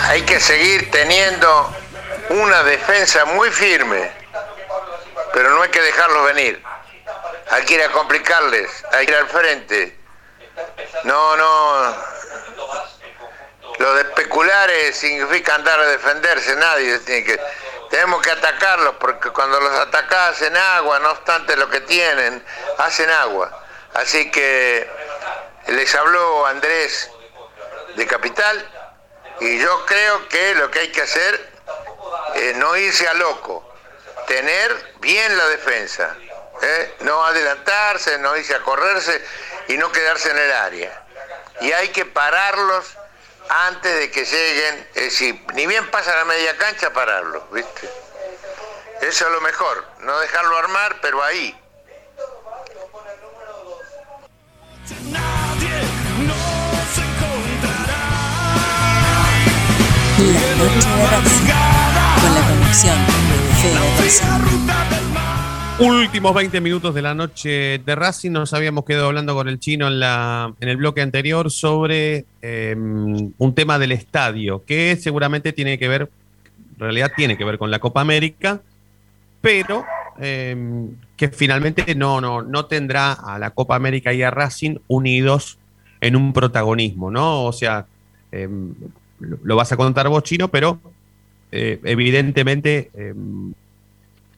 [0.09, 1.75] Hay que seguir teniendo
[2.31, 4.13] una defensa muy firme,
[5.33, 6.63] pero no hay que dejarlos venir.
[7.51, 9.99] Hay que ir a complicarles, hay que ir al frente.
[11.03, 11.97] No, no.
[13.79, 17.41] Lo de especulares significa andar a defenderse, nadie tiene que.
[17.91, 22.45] Tenemos que atacarlos porque cuando los atacás hacen agua, no obstante lo que tienen,
[22.79, 23.65] hacen agua.
[23.95, 24.89] Así que
[25.67, 27.11] les habló Andrés
[27.97, 28.76] de Capital
[29.41, 31.53] y yo creo que lo que hay que hacer
[32.35, 33.69] es no irse a loco,
[34.27, 36.17] tener bien la defensa,
[36.63, 36.97] ¿eh?
[37.01, 39.23] no adelantarse, no irse a correrse
[39.69, 41.03] y no quedarse en el área.
[41.61, 42.97] Y hay que pararlos
[43.49, 45.21] antes de que lleguen, es
[45.55, 47.89] ni bien pasa la media cancha, pararlos, ¿viste?
[49.01, 51.59] Eso es lo mejor, no dejarlo armar, pero ahí.
[61.07, 63.97] Con la conexión de Fede.
[65.79, 68.33] Últimos 20 minutos de la noche de Racing.
[68.33, 72.75] Nos habíamos quedado hablando con el chino en, la, en el bloque anterior sobre eh,
[72.77, 76.11] un tema del estadio, que seguramente tiene que ver,
[76.75, 78.61] en realidad tiene que ver con la Copa América,
[79.41, 79.85] pero
[80.19, 80.57] eh,
[81.17, 85.59] que finalmente no, no, no tendrá a la Copa América y a Racing unidos
[86.01, 87.45] en un protagonismo, ¿no?
[87.45, 87.87] O sea,
[88.33, 88.49] eh,
[89.21, 90.81] lo, lo vas a contar vos, chino, pero
[91.57, 93.15] eh, evidentemente eh,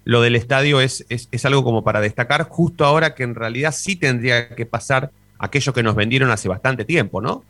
[0.04, 3.72] lo del estadio es, es, es algo como para destacar justo ahora que en realidad
[3.72, 7.42] sí tendría que pasar aquello que nos vendieron hace bastante tiempo, ¿no?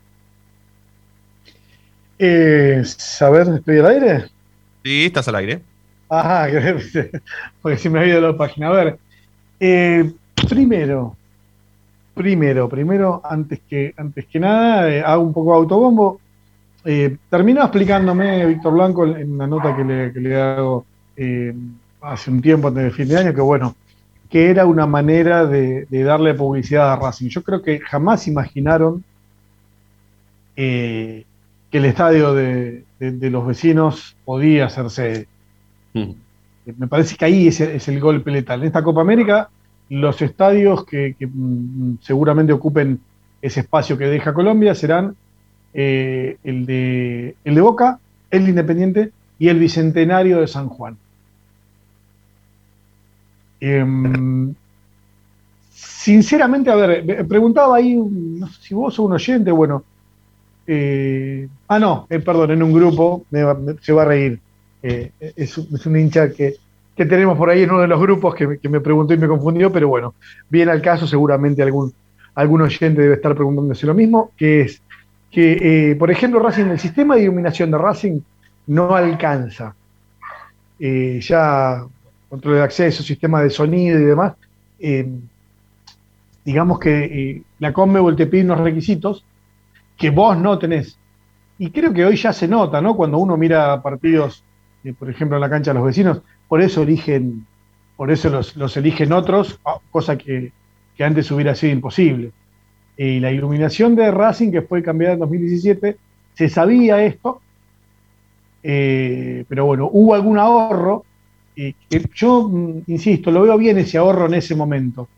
[2.17, 4.25] Eh, ¿Saber, estoy al aire?
[4.83, 5.61] Sí, estás al aire.
[6.09, 6.47] Ajá,
[7.61, 8.67] porque si me ha ido la página.
[8.67, 8.99] A ver,
[9.59, 10.11] eh,
[10.49, 11.15] primero,
[12.15, 16.19] primero, primero, antes que, antes que nada, eh, hago un poco de autobombo.
[16.85, 20.85] Eh, terminó explicándome Víctor Blanco en una nota que le, que le hago
[21.17, 21.53] eh,
[22.01, 23.75] hace un tiempo antes de fin de año, que bueno,
[24.29, 27.27] que era una manera de, de darle publicidad a Racing.
[27.29, 29.03] Yo creo que jamás imaginaron
[30.55, 31.25] eh,
[31.71, 35.27] que el estadio de, de- de los vecinos podía ser sede.
[36.77, 38.61] Me parece que ahí es, el- es el golpe letal.
[38.61, 39.49] En esta Copa América,
[39.89, 42.99] los estadios que, que, mm, seguramente ocupen
[43.41, 45.15] ese espacio que deja Colombia serán
[45.73, 47.99] eh, el, de, el de Boca,
[48.31, 50.97] el de Independiente y el Bicentenario de San Juan.
[53.61, 54.55] Em,
[55.71, 57.97] sinceramente, a ver, preguntaba ahí,
[58.61, 59.83] si vos sos un oyente, bueno,
[60.67, 63.25] eh, ah, no, eh, perdón, en un grupo,
[63.81, 64.39] se va a reír.
[64.81, 66.55] Es, un- hincha que,
[66.95, 69.17] que tenemos por ahí en uno de los grupos que, me- que me preguntó y
[69.17, 70.15] me confundió, pero bueno,
[70.49, 71.93] bien al caso, seguramente algún,
[72.35, 74.81] algún oyente debe estar preguntándose lo mismo, que es
[75.31, 78.19] que, eh, por ejemplo, Racing, el sistema de iluminación de Racing
[78.67, 79.75] no alcanza.
[80.79, 81.83] Eh, ya
[82.29, 84.33] control de acceso, sistema de sonido y demás,
[84.79, 85.07] eh,
[86.45, 89.25] digamos que la Conmebol te pide unos requisitos
[89.97, 90.97] que vos no tenés.
[91.57, 92.95] Y creo que hoy ya se nota, ¿no?
[92.95, 94.43] Cuando uno mira partidos,
[94.97, 97.45] por ejemplo, en la cancha de los vecinos, por eso eligen,
[97.97, 99.59] por eso los, los eligen otros,
[99.91, 100.53] cosa que,
[100.95, 102.31] que antes hubiera sido imposible.
[102.99, 105.97] Y la iluminación de Racing, que fue cambiada en 2017,
[106.33, 107.43] se sabía esto,
[108.63, 111.05] eh, pero bueno, hubo algún ahorro.
[111.55, 115.09] eh, que yo, mm, insisto, lo veo bien ese ahorro en ese momento.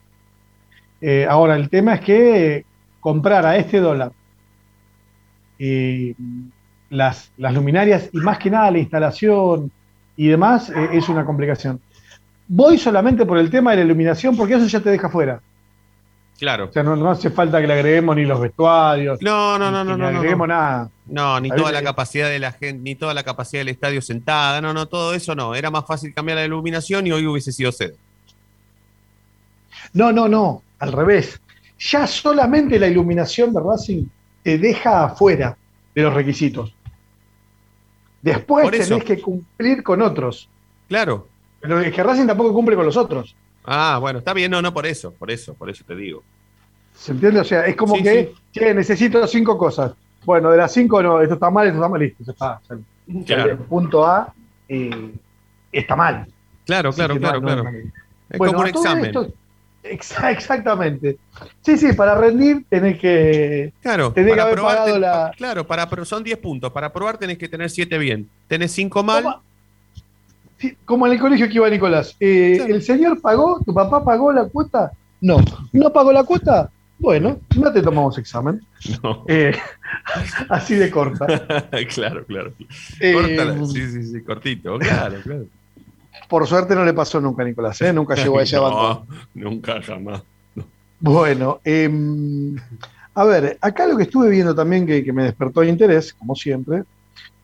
[1.02, 2.66] Eh, ahora, el tema es que eh,
[3.00, 4.14] comprar a este dólar
[5.60, 6.16] eh,
[6.90, 9.72] las, las luminarias y más que nada la instalación
[10.16, 11.82] y demás eh, es una complicación.
[12.48, 15.44] Voy solamente por el tema de la iluminación porque eso ya te deja fuera.
[16.42, 16.66] Claro.
[16.66, 19.22] O sea, no, no hace falta que le agreguemos ni los vestuarios.
[19.22, 20.56] No, no, no, ni no, no, no, agreguemos no.
[20.56, 20.90] nada.
[21.06, 24.60] No, ni toda la capacidad de la gente, ni toda la capacidad del estadio sentada,
[24.60, 25.54] no, no, todo eso no.
[25.54, 27.94] Era más fácil cambiar la iluminación y hoy hubiese sido sede.
[29.94, 31.40] No, no, no, al revés.
[31.78, 34.06] Ya solamente la iluminación de Racing
[34.42, 35.56] te deja afuera
[35.94, 36.74] de los requisitos.
[38.20, 40.50] Después tenés que cumplir con otros.
[40.88, 41.28] Claro.
[41.60, 43.36] Pero es que Racing tampoco cumple con los otros.
[43.64, 46.24] Ah, bueno, está bien, no, no, por eso, por eso, por eso te digo.
[46.96, 47.40] ¿Se entiende?
[47.40, 49.94] O sea, es como Sí, que, che, necesito cinco cosas.
[50.26, 52.60] Bueno, de las cinco no, esto está mal, esto está mal, listo, ya está.
[52.64, 52.78] O sea,
[53.26, 53.52] Claro.
[53.52, 54.34] el punto A
[54.70, 55.12] eh,
[55.72, 56.28] está mal.
[56.66, 57.64] Claro, claro, claro, no- claro.
[57.64, 57.70] no-
[58.30, 59.06] Es Bueno, como un examen.
[59.06, 59.34] esto-
[59.84, 61.18] exa- exactamente.
[61.62, 65.32] Sí, sí, para rendir tenés que, Claro, tenés que para haber probar, pagado ten- la.
[65.36, 66.72] claro, para pro- son 10 puntos.
[66.72, 68.30] Para probar tenés que tener 7 bien.
[68.48, 69.38] Tenés 5 mal.
[70.60, 72.16] Sí, como en el colegio que iba Nicolás.
[72.20, 73.60] Eh, ¿El señor pagó?
[73.66, 74.92] ¿Tu papá pagó la cuota?
[75.20, 75.38] No.
[75.74, 76.70] ¿No pagó la cuota?
[77.02, 78.62] Bueno, no te tomamos examen.
[79.04, 79.26] No.
[79.28, 79.54] Eh,
[80.50, 81.26] así de corta.
[81.94, 82.54] claro, claro.
[83.00, 83.66] Eh, Córtala.
[83.66, 84.78] Sí, sí, sí, cortito.
[84.80, 85.46] Claro, claro.
[86.30, 87.92] Por suerte no le pasó nunca a Nicolás, ¿eh?
[87.92, 89.06] Nunca llegó a ese abandono.
[89.34, 90.22] No, nunca jamás.
[91.00, 92.56] Bueno, em,
[93.16, 96.84] a ver, acá lo que estuve viendo también que, que me despertó interés, como siempre,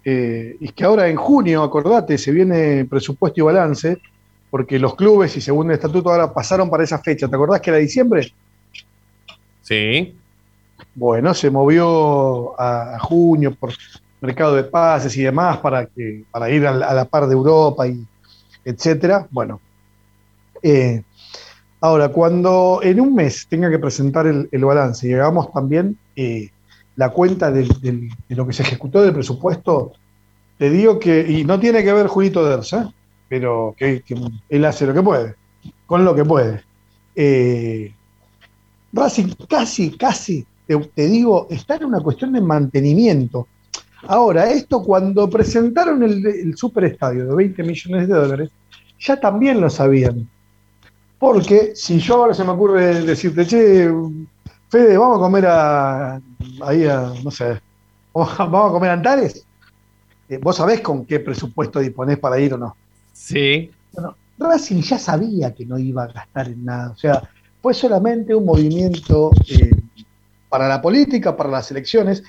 [0.05, 3.97] eh, es que ahora en junio, acordate, se viene presupuesto y balance,
[4.49, 7.27] porque los clubes y según el estatuto ahora pasaron para esa fecha.
[7.27, 8.31] ¿Te acordás que era diciembre?
[9.67, 10.15] Sí.
[10.95, 13.73] Bueno, se movió a, junio por
[14.21, 18.01] mercado de pases y demás para que para ir a la, par de Europa y
[18.63, 19.27] etcétera.
[19.29, 19.59] Bueno,
[20.63, 21.03] eh,
[21.81, 26.49] ahora cuando en un mes tenga que presentar el, balance y hagamos también eh,
[26.95, 27.67] la cuenta de
[28.29, 29.91] lo que se ejecutó del presupuesto,
[30.57, 32.87] te digo que y no tiene que ver Julito Ders, ¿eh?
[33.27, 34.01] pero que,
[34.47, 35.35] él hace lo que puede,
[35.85, 36.63] con lo que puede.
[38.93, 43.47] Racing casi, casi, te, te digo, está en una cuestión de mantenimiento.
[44.07, 48.49] Ahora, esto cuando presentaron el, el superestadio de 20 millones de dólares,
[48.99, 50.27] ya también lo sabían.
[51.19, 53.89] Porque si yo ahora se me ocurre decirte, che,
[54.69, 56.21] Fede, vamos a comer a,
[56.61, 57.59] ahí a, no sé,
[58.13, 59.45] vamos a comer a Antares,
[60.29, 62.75] eh, vos sabés con qué presupuesto disponés para ir o no.
[63.13, 63.71] Sí.
[63.93, 66.91] Bueno, Racing ya sabía que no iba a gastar en nada.
[66.91, 67.29] O sea,
[67.61, 69.71] fue solamente un movimiento eh,
[70.49, 72.23] para la política, para las elecciones.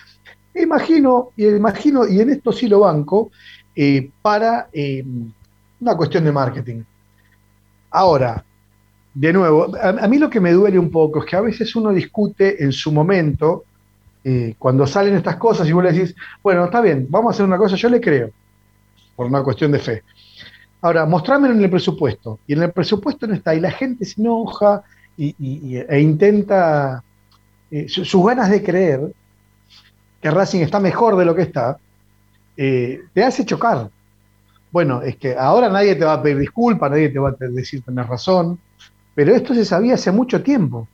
[0.54, 3.30] Imagino, y imagino, y en esto sí lo banco,
[3.74, 5.04] eh, para eh,
[5.80, 6.82] una cuestión de marketing.
[7.90, 8.44] Ahora,
[9.14, 11.90] de nuevo, a, mí lo que me duele un poco es que a veces uno
[11.92, 13.64] discute en su momento,
[14.58, 17.56] cuando salen estas cosas y vos le decís, bueno, está bien, vamos a hacer una
[17.56, 18.30] cosa, yo le creo,
[19.16, 20.02] por una cuestión de fe.
[20.80, 22.38] Ahora, mostrámelo en el presupuesto.
[22.46, 23.54] Y en el presupuesto no está.
[23.54, 24.82] Y la gente se enoja
[25.18, 27.02] y, e intenta.
[27.70, 29.12] eh, su- sus ganas de creer
[30.22, 31.76] que Racing está mejor de lo que está,
[32.56, 33.90] eh, te hace chocar.
[34.70, 37.82] Bueno, es que ahora nadie te va a pedir disculpas, nadie te va a decir
[37.82, 38.58] tenés razón,
[39.14, 40.86] pero esto se sabía hace mucho tiempo.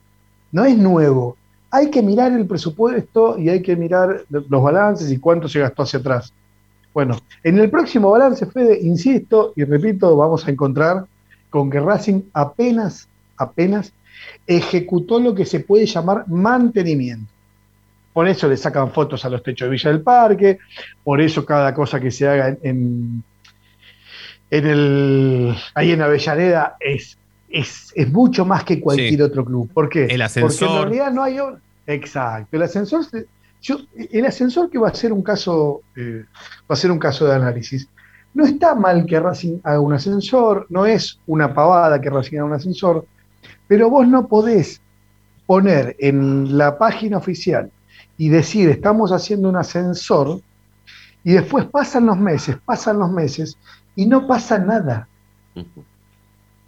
[0.51, 1.37] No es nuevo.
[1.71, 5.83] Hay que mirar el presupuesto y hay que mirar los balances y cuánto se gastó
[5.83, 6.33] hacia atrás.
[6.93, 11.05] Bueno, en el próximo balance, Fede, insisto y repito, vamos a encontrar
[11.49, 13.91] con que Racing apenas, apenas
[14.47, 17.31] ejecutó lo que se puede llamar mantenimiento.
[18.13, 20.59] Por eso le sacan fotos a los techos de Villa del Parque,
[21.03, 23.23] por eso cada cosa que se haga en, en,
[24.51, 27.17] en el, ahí en Avellaneda es,
[27.49, 29.21] es, es mucho más que cualquier Sí.
[29.21, 29.69] otro club.
[29.73, 30.03] ¿Por qué?
[30.03, 30.81] El Porque en ascensor.
[30.87, 31.37] realidad no hay.
[31.87, 32.55] Exacto.
[32.55, 33.05] El ascensor,
[33.61, 33.79] yo-
[34.11, 36.23] el ascensor que va a ser un caso, eh,
[36.69, 37.87] va a ser un caso de análisis.
[38.33, 42.45] No está mal que Racing haga un ascensor, no es una pavada que Racing haga
[42.45, 43.05] un ascensor,
[43.67, 44.81] pero vos no podés
[45.45, 47.69] poner en la página oficial
[48.17, 50.41] y decir estamos haciendo un ascensor
[51.23, 53.57] y después pasan los meses, pasan los meses
[53.95, 55.07] y no pasa nada.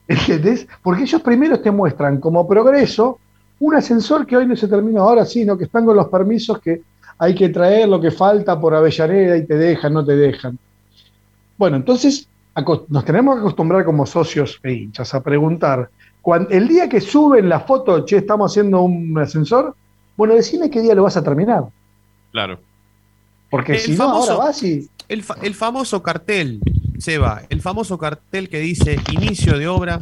[0.07, 0.67] ¿Entendés?
[0.81, 3.19] Porque ellos primero te muestran como progreso
[3.59, 5.57] un ascensor que hoy no se terminó, ahora sí, ¿no?
[5.57, 6.81] que están con los permisos que
[7.19, 10.57] hay que traer lo que falta por Avellaneda y te dejan, no te dejan.
[11.57, 12.29] Bueno, entonces
[12.87, 15.89] nos tenemos que acostumbrar como socios e hinchas a preguntar,
[16.35, 19.75] el día que suben la foto, che, estamos haciendo un ascensor,
[20.15, 21.63] bueno, decime qué día lo vas a terminar.
[22.31, 22.59] Claro.
[23.49, 24.89] Porque El si no, ahora vas y...
[25.07, 26.59] El, fa- el famoso cartel,
[26.97, 30.01] Seba, el famoso cartel que dice inicio de obra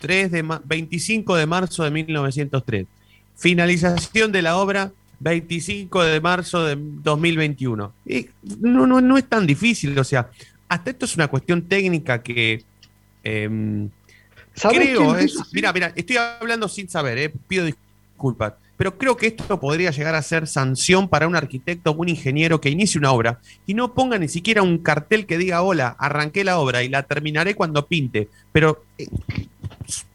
[0.00, 2.86] 3 de ma- 25 de marzo de 1903.
[3.36, 7.92] Finalización de la obra 25 de marzo de 2021.
[8.06, 8.26] Y
[8.60, 10.28] no, no, no es tan difícil, o sea,
[10.68, 12.64] hasta esto es una cuestión técnica que
[13.22, 13.90] em,
[14.54, 19.60] creo es, mira, mira, estoy hablando sin saber, eh, pido disculpas, pero creo que esto
[19.60, 23.40] podría llegar a ser sanción para un arquitecto o un ingeniero que inicie una obra
[23.66, 27.02] y no ponga ni siquiera un cartel que diga, hola, arranqué la obra y la
[27.02, 29.06] terminaré cuando pinte, pero eh,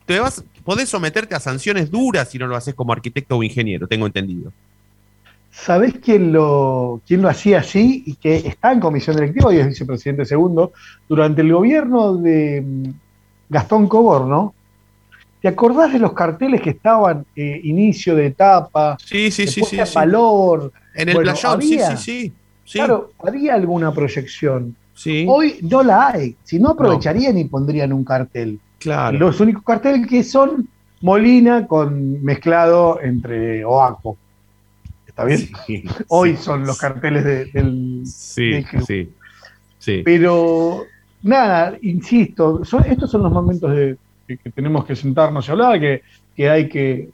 [0.06, 3.88] te vas, podés someterte a sanciones duras si no lo haces como arquitecto o ingeniero,
[3.88, 4.52] tengo entendido.
[5.52, 9.68] ¿Sabés quién lo, quién lo hacía así y que está en comisión directiva y es
[9.68, 10.74] vicepresidente segundo?
[11.08, 12.92] Durante el gobierno de
[13.50, 14.54] Gastón Coborno,
[15.42, 18.98] ¿te acordás de los carteles que estaban eh, inicio de etapa?
[19.04, 19.96] Sí, sí, sí, sí, sí.
[19.96, 20.72] valor.
[20.96, 22.34] En el playón, sí, sí, sí,
[22.64, 22.78] sí.
[22.80, 24.76] Claro, había alguna proyección.
[24.94, 25.26] Sí.
[25.28, 26.36] Hoy no la hay.
[26.44, 28.60] Si no aprovecharían y pondrían un cartel.
[28.80, 29.18] Claro.
[29.18, 30.68] Los únicos carteles que son
[31.02, 34.18] Molina con mezclado entre Oaco.
[35.06, 35.50] ¿Está bien?
[35.68, 38.86] Sí, Hoy son los carteles de- del, Sí, del club.
[38.88, 39.10] sí,
[39.80, 40.02] sí.
[40.04, 40.84] Pero
[41.26, 43.98] nada, insisto, son- estos son los momentos de,
[44.28, 46.02] que, que tenemos que sentarnos y hablar, que,
[46.36, 47.10] que hay que...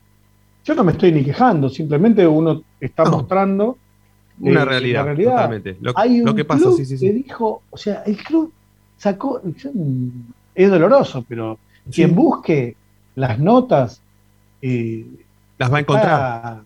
[0.64, 3.78] Yo no me estoy ni quejando, simplemente uno está mostrando
[4.40, 5.32] Una eh, realidad, realidad.
[5.32, 5.78] totalmente.
[5.82, 7.08] Lo, Hay un lo que pasa, club sí, sí, sí.
[7.08, 8.52] que dijo, o sea, el club
[8.98, 9.42] sacó,
[10.54, 11.58] es doloroso, pero
[11.92, 12.76] quien busque
[13.16, 14.02] las notas
[14.62, 15.06] eh,
[15.58, 16.62] Las va a encontrar.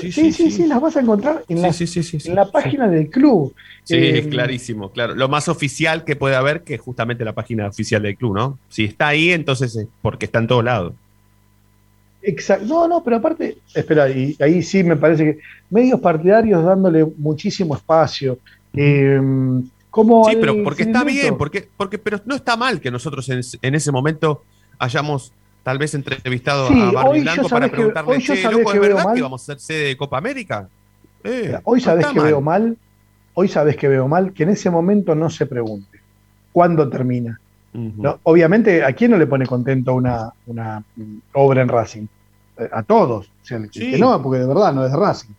[0.00, 3.54] Sí sí, sí, las vas a encontrar en, la, en página del club.
[3.84, 5.14] Sí, Eh, es clarísimo, claro.
[5.14, 8.58] Lo más oficial que puede haber que es justamente la página oficial del club, ¿no?
[8.68, 10.94] Si está ahí, entonces es porque está en todos lados.
[12.22, 12.66] Exacto.
[12.66, 15.38] No, no, pero aparte, espera, y ahí sí me parece que
[15.70, 18.38] medios partidarios dándole muchísimo espacio.
[18.74, 19.20] eh,
[19.90, 23.40] como Sí, pero porque está bien, porque, porque, pero no está mal que nosotros en,
[23.62, 24.42] en ese momento
[24.78, 25.32] hayamos
[25.68, 28.70] tal vez entrevistado Sí, a hoy yo Blanco para que- preguntarle, hoy yo che, loco,
[28.70, 29.14] que ¿es veo verdad mal".
[29.16, 30.66] que vamos a ser sede de Copa América?
[31.22, 32.24] Eh, Mira, Hoy no sabes que mal.
[32.26, 32.76] veo mal,
[33.34, 36.00] hoy sabes que veo mal que en ese momento no se pregunte
[36.52, 37.38] cuándo termina.
[37.74, 40.82] No, obviamente, ¿a quién no le pone contento una, una
[41.34, 42.06] obra en Racing?
[42.56, 43.26] Eh, A todos.
[43.26, 43.90] O sea, el Sí.
[43.90, 45.34] que no, porque de verdad no es de Racing.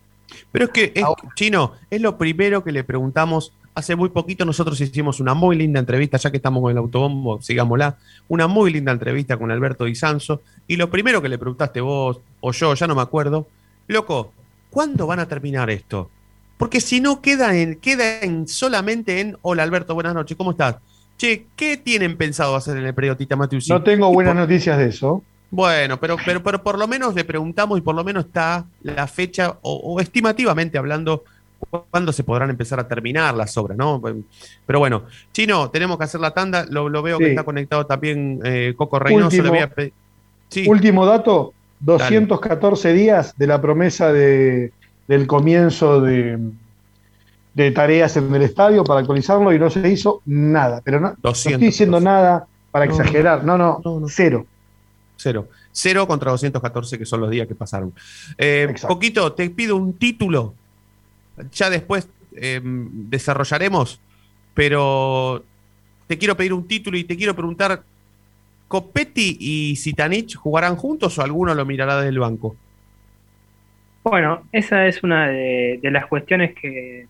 [0.52, 1.04] Pero es que, es,
[1.34, 3.52] Chino, es lo primero que le preguntamos.
[3.76, 7.42] Hace muy poquito nosotros hicimos una muy linda entrevista, ya que estamos con el autobombo,
[7.42, 7.98] sigámosla.
[8.28, 10.42] Una muy linda entrevista con Alberto Di Sanso.
[10.68, 13.48] Y lo primero que le preguntaste vos, o yo, ya no me acuerdo,
[13.88, 14.34] loco,
[14.70, 16.10] ¿cuándo van a terminar esto?
[16.58, 20.76] Porque si no queda en, queda en solamente en Hola Alberto, buenas noches, ¿cómo estás?
[21.18, 23.72] Che, ¿qué tienen pensado hacer en el periodo Tita Matiusi?
[23.72, 25.24] No tengo buenas por- noticias de eso.
[25.52, 29.08] bueno, pero, pero, pero por lo menos le preguntamos y por lo menos está la
[29.08, 31.24] fecha, o, o estimativamente hablando,
[31.90, 34.02] cuándo se podrán empezar a terminar las obras, ¿no?
[34.66, 35.04] Pero bueno,
[35.34, 39.00] Chino, tenemos que hacer la tanda, lo, lo veo que está conectado también eh, Coco
[39.00, 39.70] Reynoso, Último- a
[40.50, 44.72] Sí, Último dato, 214 días de la promesa de,
[45.08, 46.40] del comienzo de,
[47.54, 50.82] de tareas en el estadio para actualizarlo y no se hizo nada.
[50.84, 54.46] Pero no, no 200, estoy diciendo nada para No, exagerar, no, no, cero.
[55.18, 55.48] cero.
[55.72, 57.94] Cero contra 214, que son los días que pasaron.
[58.38, 60.56] Eh, Coquito, te pido un título.
[61.52, 64.00] Ya después eh, desarrollaremos,
[64.54, 65.44] pero
[66.08, 67.84] te quiero pedir un título y te quiero preguntar,
[68.68, 72.56] ¿Copetti y Zitanich jugarán juntos o alguno lo mirará desde el banco?
[74.04, 77.08] Bueno, esa es una de, de las cuestiones que,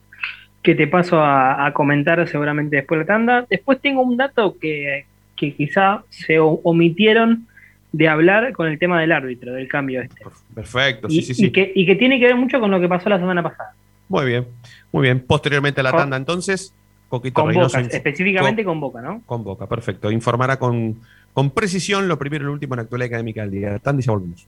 [0.64, 3.46] que te paso a, a comentar seguramente después de la tanda.
[3.50, 5.06] Después tengo un dato que,
[5.36, 7.48] que quizá se omitieron
[7.92, 10.22] de hablar con el tema del árbitro, del cambio este.
[10.54, 11.46] Perfecto, Y, sí, sí, sí.
[11.48, 13.74] y que, y que tiene que ver mucho con lo que pasó la semana pasada.
[14.10, 14.48] Muy bien,
[14.92, 15.24] muy bien.
[15.26, 16.74] Posteriormente a la Con- tanda, entonces,
[17.08, 19.22] Coquito Con Reynoso Boca, inf- específicamente co- con Boca, ¿no?
[19.26, 20.12] con Boca, perfecto.
[20.12, 21.00] Informará con,
[21.34, 23.80] con precisión lo primero y lo último en la actualidad académica del día.
[23.80, 24.48] Tanda y ya volvemos.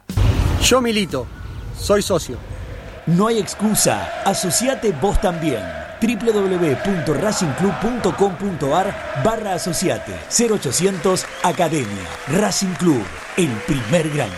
[0.63, 1.25] Yo milito,
[1.77, 2.37] soy socio.
[3.07, 5.63] No hay excusa, asociate vos también.
[6.01, 13.03] www.racingclub.com.ar barra asociate 0800 Academia Racing Club,
[13.37, 14.37] el primer grande.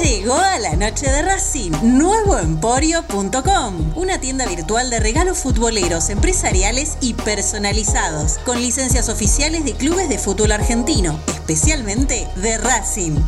[0.00, 7.14] Llegó a la noche de Racing, nuevoemporio.com, una tienda virtual de regalos futboleros, empresariales y
[7.14, 13.18] personalizados, con licencias oficiales de clubes de fútbol argentino, especialmente de Racing.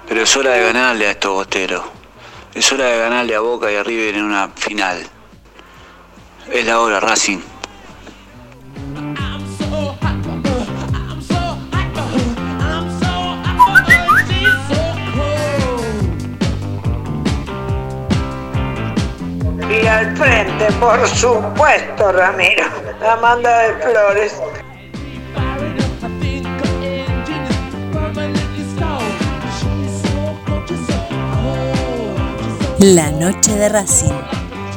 [0.08, 1.84] Pero es hora de ganarle a estos boteros.
[2.54, 5.08] Es hora de ganarle a Boca y a River en una final.
[6.52, 7.40] Es la hora, Racing.
[19.70, 22.66] Y al frente, por supuesto, Ramiro.
[23.02, 24.42] Amanda de Flores.
[32.82, 34.12] La noche de Racing,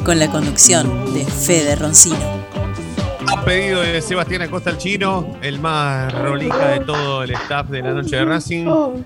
[0.04, 2.16] con la conducción de Fede Roncino.
[3.44, 7.92] pedido de Sebastián Acosta el Chino, el más rolija de todo el staff de la
[7.92, 8.64] noche de Racing.
[8.64, 9.00] Los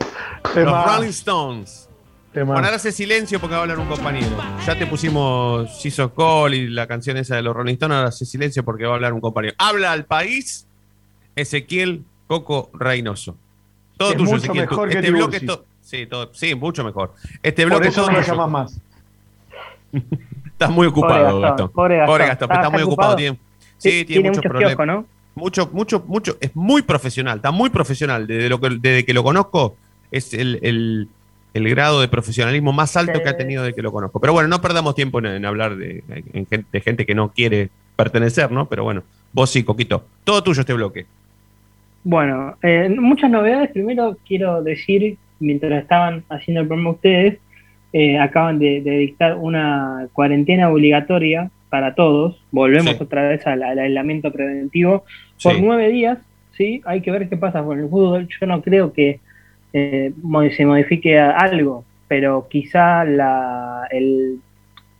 [0.54, 1.88] Rolling Stones.
[2.34, 4.36] Bueno, ahora hace silencio porque va a hablar un compañero.
[4.66, 8.24] Ya te pusimos Jesus Call y la canción esa de los Rolling Stones, ahora hace
[8.26, 9.54] silencio porque va a hablar un compañero.
[9.58, 10.66] Habla al país
[11.34, 13.36] Ezequiel Coco Reynoso.
[13.96, 14.68] Todo Es tuyo, mucho Ezequiel.
[14.68, 17.14] mejor que este bloque es to- sí, todo- sí, mucho mejor.
[17.42, 18.80] Este Por bloque eso todo no lo llamas más.
[19.92, 21.42] Estás muy ocupado, Pobre Gastón.
[21.42, 22.18] Gastón, pobre Gastón.
[22.18, 23.10] pero ¿Está- está muy ocupado.
[23.12, 23.16] ocupado?
[23.16, 23.38] Tiene,
[23.78, 24.86] Sí, tiene, tiene muchos muchos problemas.
[24.86, 25.06] ¿no?
[25.34, 26.36] Mucho, mucho, mucho.
[26.40, 28.26] Es muy profesional, está muy profesional.
[28.26, 29.76] Desde, lo que, desde que lo conozco,
[30.10, 31.08] es el, el-
[31.54, 34.20] el grado de profesionalismo más alto que ha tenido desde que lo conozco.
[34.20, 37.30] Pero bueno, no perdamos tiempo en, en hablar de, en gente, de gente que no
[37.30, 38.66] quiere pertenecer, ¿no?
[38.68, 40.04] Pero bueno, vos sí, Coquito.
[40.24, 41.06] Todo tuyo este bloque.
[42.04, 43.70] Bueno, eh, muchas novedades.
[43.70, 47.38] Primero quiero decir, mientras estaban haciendo el programa ustedes,
[47.92, 52.40] eh, acaban de, de dictar una cuarentena obligatoria para todos.
[52.50, 53.02] Volvemos Sí.
[53.02, 55.04] otra vez al, al aislamiento preventivo
[55.42, 55.60] por Sí.
[55.62, 56.18] nueve días.
[56.56, 58.28] Sí, hay que ver qué pasa con el fútbol.
[58.40, 59.20] Yo no creo que
[59.72, 60.12] eh,
[60.56, 64.38] se modifique algo, pero quizá la, el,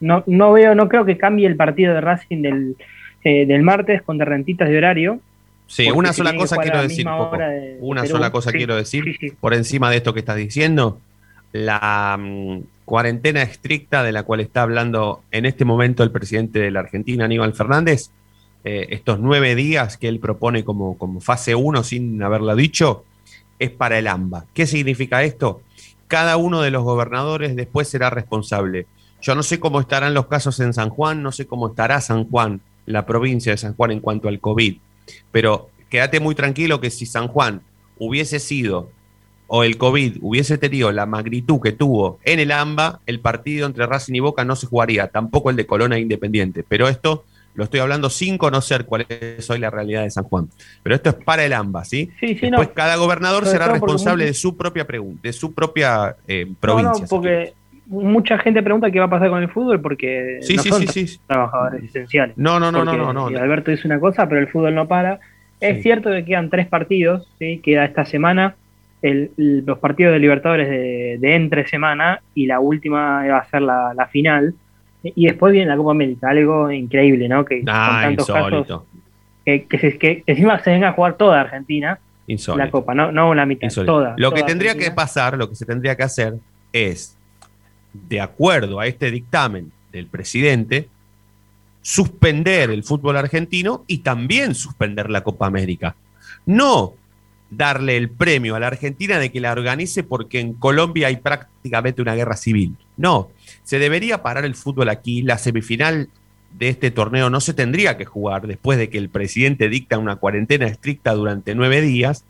[0.01, 2.77] no, no veo, no creo que cambie el partido de Racing del,
[3.25, 5.21] eh, del martes contra Rentitas de horario.
[5.67, 8.15] Sí, una sola cosa quiero decir, de- Una Perú.
[8.17, 9.05] sola cosa Sí, quiero decir,
[9.41, 11.01] por encima de esto que estás diciendo,
[11.53, 16.71] la mm, cuarentena estricta de la cual está hablando en este momento el presidente de
[16.71, 18.11] la Argentina, Aníbal Fernández,
[18.65, 23.05] eh, estos nueve días que él propone como, como fase 1 sin haberlo dicho,
[23.59, 24.47] es para el AMBA.
[24.55, 25.63] ¿Qué significa esto?
[26.07, 28.87] Cada uno de los gobernadores después será responsable.
[29.21, 32.25] Yo no sé cómo estarán los casos en San Juan, no sé cómo estará San
[32.29, 34.79] Juan, la provincia de San Juan en cuanto al COVID,
[35.31, 37.63] pero quédate muy tranquilo que si San Juan
[37.99, 38.91] hubiese sido
[39.49, 43.87] o el COVID hubiese tenido la magnitud que tuvo en el AMBA, el partido entre
[43.87, 46.65] Racing y Boca no se jugaría, tampoco el de Colona e Independiente.
[46.69, 47.25] Pero esto
[47.55, 50.49] lo estoy hablando sin conocer cuál es hoy la realidad de San Juan.
[50.83, 52.11] Pero esto es para el AMBA, ¿sí?
[52.21, 52.75] Sí, sí, Después no.
[52.75, 57.03] cada gobernador Sobre será responsable de su propia pregunta, de su propia eh, provincia.
[57.03, 57.55] no, porque
[57.87, 60.85] mucha gente pregunta qué va a pasar con el fútbol porque Sí, no son
[61.27, 62.37] trabajadores esenciales.
[62.37, 65.21] No, no, no, no, Porque, no, Alberto dice una cosa, pero el fútbol no para.
[65.59, 67.61] Es cierto que quedan tres partidos, ¿sí?
[67.65, 68.55] queda esta semana
[69.03, 73.63] el- los partidos de Libertadores de, de entre semana y la última va a ser
[73.63, 74.55] la, la final.
[75.03, 77.45] Y después viene la Copa América, algo increíble, ¿no?
[77.45, 78.63] Que Ah, con tantos insólito.
[78.63, 78.83] casos,
[79.45, 82.65] que, que, se- que encima se venga a jugar toda Argentina Insólito.
[82.65, 83.93] la Copa, no, no la mitad, Insólito.
[83.93, 84.15] toda.
[84.19, 84.91] Lo que tendría Argentina.
[84.93, 86.35] que pasar, lo que se tendría que hacer
[86.73, 87.17] es,
[87.93, 90.89] de acuerdo a este dictamen del presidente,
[91.81, 95.95] suspender el fútbol argentino y también suspender la Copa América.
[96.45, 96.95] No
[97.51, 102.03] darle el premio a la Argentina de que la organice porque en Colombia hay prácticamente
[102.03, 102.77] una guerra civil.
[102.97, 103.31] No,
[103.65, 105.23] se debería parar el fútbol aquí.
[105.23, 106.09] La semifinal
[106.53, 110.17] de este torneo no se tendría que jugar después de que el presidente dicta una
[110.17, 112.25] cuarentena estricta durante nueve días.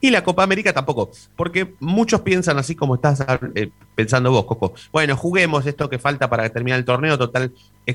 [0.00, 4.74] Y la Copa América tampoco, porque muchos piensan así como estás eh, pensando vos, Coco.
[4.92, 7.52] Bueno, juguemos esto que falta para terminar el torneo, total,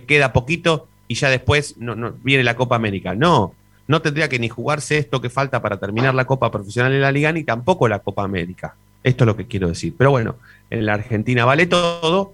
[0.07, 3.13] queda poquito y ya después no, no, viene la Copa América.
[3.13, 3.53] No,
[3.87, 7.11] no tendría que ni jugarse esto que falta para terminar la Copa Profesional de la
[7.11, 8.75] Liga, ni tampoco la Copa América.
[9.03, 9.93] Esto es lo que quiero decir.
[9.97, 10.35] Pero bueno,
[10.69, 12.33] en la Argentina vale todo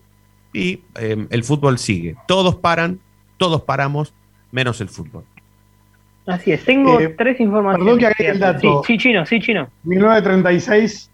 [0.54, 2.16] y eh, el fútbol sigue.
[2.28, 3.00] Todos paran,
[3.38, 4.14] todos paramos,
[4.52, 5.24] menos el fútbol.
[6.26, 7.86] Así es, tengo Eh, tres informaciones.
[7.86, 8.84] perdón que agregue el dato.
[8.86, 9.70] Sí, sí, chino, sí, chino.
[9.84, 11.10] 1936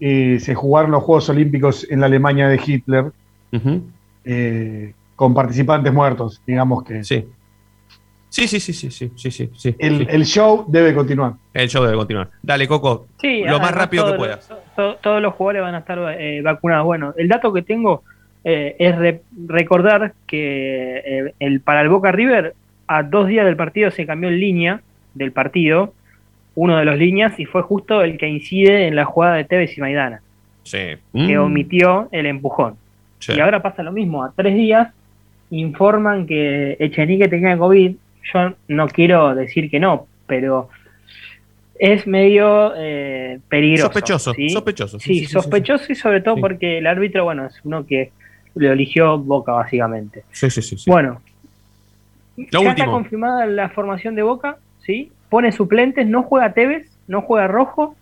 [0.00, 3.12] eh, se jugaron los Juegos Olímpicos en la Alemania de Hitler
[4.24, 7.02] eh, con participantes muertos, digamos que.
[7.04, 7.24] Sí.
[8.34, 10.06] Sí, sí, sí, sí, sí, sí, sí, sí, El, sí.
[10.10, 11.34] el show debe continuar.
[11.52, 12.30] El show debe continuar.
[12.42, 14.50] Dale, Coco, Sí, lo más rápido que todos puedas.
[14.76, 16.84] los- todos los jugadores van a estar eh, vacunados.
[16.84, 18.02] Bueno, el dato que tengo
[18.42, 20.96] eh, es re- recordar que
[21.28, 22.54] eh, el, para el Boca River,
[22.88, 24.80] a dos días del partido se cambió en línea
[25.14, 25.94] del partido,
[26.56, 29.78] uno de los líneas, y fue justo el que incide en la jugada de Tevez
[29.78, 30.22] y Maidana,
[30.64, 30.78] Sí.
[31.12, 32.74] que Mm, omitió el empujón.
[33.20, 33.32] sí.
[33.36, 34.88] Y ahora pasa lo mismo, a tres días
[35.50, 37.94] informan que Echenique tenía COVID.
[38.32, 40.68] Yo no quiero decir que no, pero
[41.78, 43.86] es medio eh, peligroso.
[43.86, 44.50] Sospechoso, ¿sí?
[44.50, 48.12] sospechoso, sí, sospechoso y sobre todo porque el árbitro, bueno, es uno que
[48.54, 50.24] lo eligió Boca, básicamente.
[50.30, 50.76] Sí, sí, sí.
[50.86, 51.20] Bueno,
[52.36, 55.10] Lo ya está confirmada la formación de Boca, ¿sí?
[55.28, 57.96] Pone suplentes, no juega Tevez, no juega Rojo,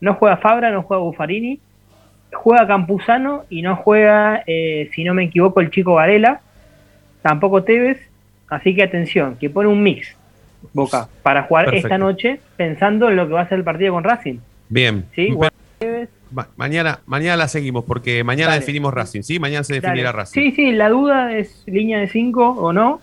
[0.00, 1.58] no juega Fabra, no juega Buffarini,
[2.32, 6.40] juega Campuzano y no juega, eh, si no me equivoco, el chico Varela,
[7.22, 7.98] tampoco Tevez,
[8.48, 10.14] así que atención, que pone un mix
[10.72, 11.86] Boca para jugar Perfecto.
[11.88, 14.38] esta noche pensando en lo que va a ser el partido con Racing,
[14.68, 15.04] Bien.
[15.14, 15.28] ¿sí?
[16.32, 18.60] Ma- mañana, mañana la seguimos porque mañana Dale.
[18.60, 19.38] definimos Racing, ¿sí?
[19.38, 19.80] Mañana se dale.
[19.86, 20.40] definirá Racing.
[20.40, 23.00] Sí, sí, la duda es línea de 5 o no.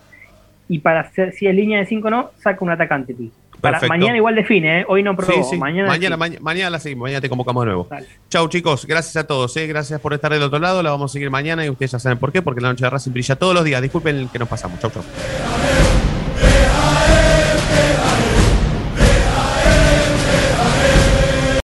[0.67, 3.15] y para hacer, si es línea de 5 no, saca un atacante.
[3.63, 4.85] Para, mañana igual define, ¿eh?
[4.89, 5.31] hoy no probó.
[5.31, 5.57] Sí, sí.
[5.57, 7.87] Mañana, mañana, mañana la seguimos, mañana te convocamos de nuevo.
[7.89, 8.07] Dale.
[8.29, 9.67] Chau chicos, gracias a todos, ¿eh?
[9.67, 12.17] gracias por estar del otro lado, la vamos a seguir mañana y ustedes ya saben
[12.17, 14.81] por qué, porque la noche de Racing brilla todos los días, disculpen que nos pasamos,
[14.81, 15.03] chau chau.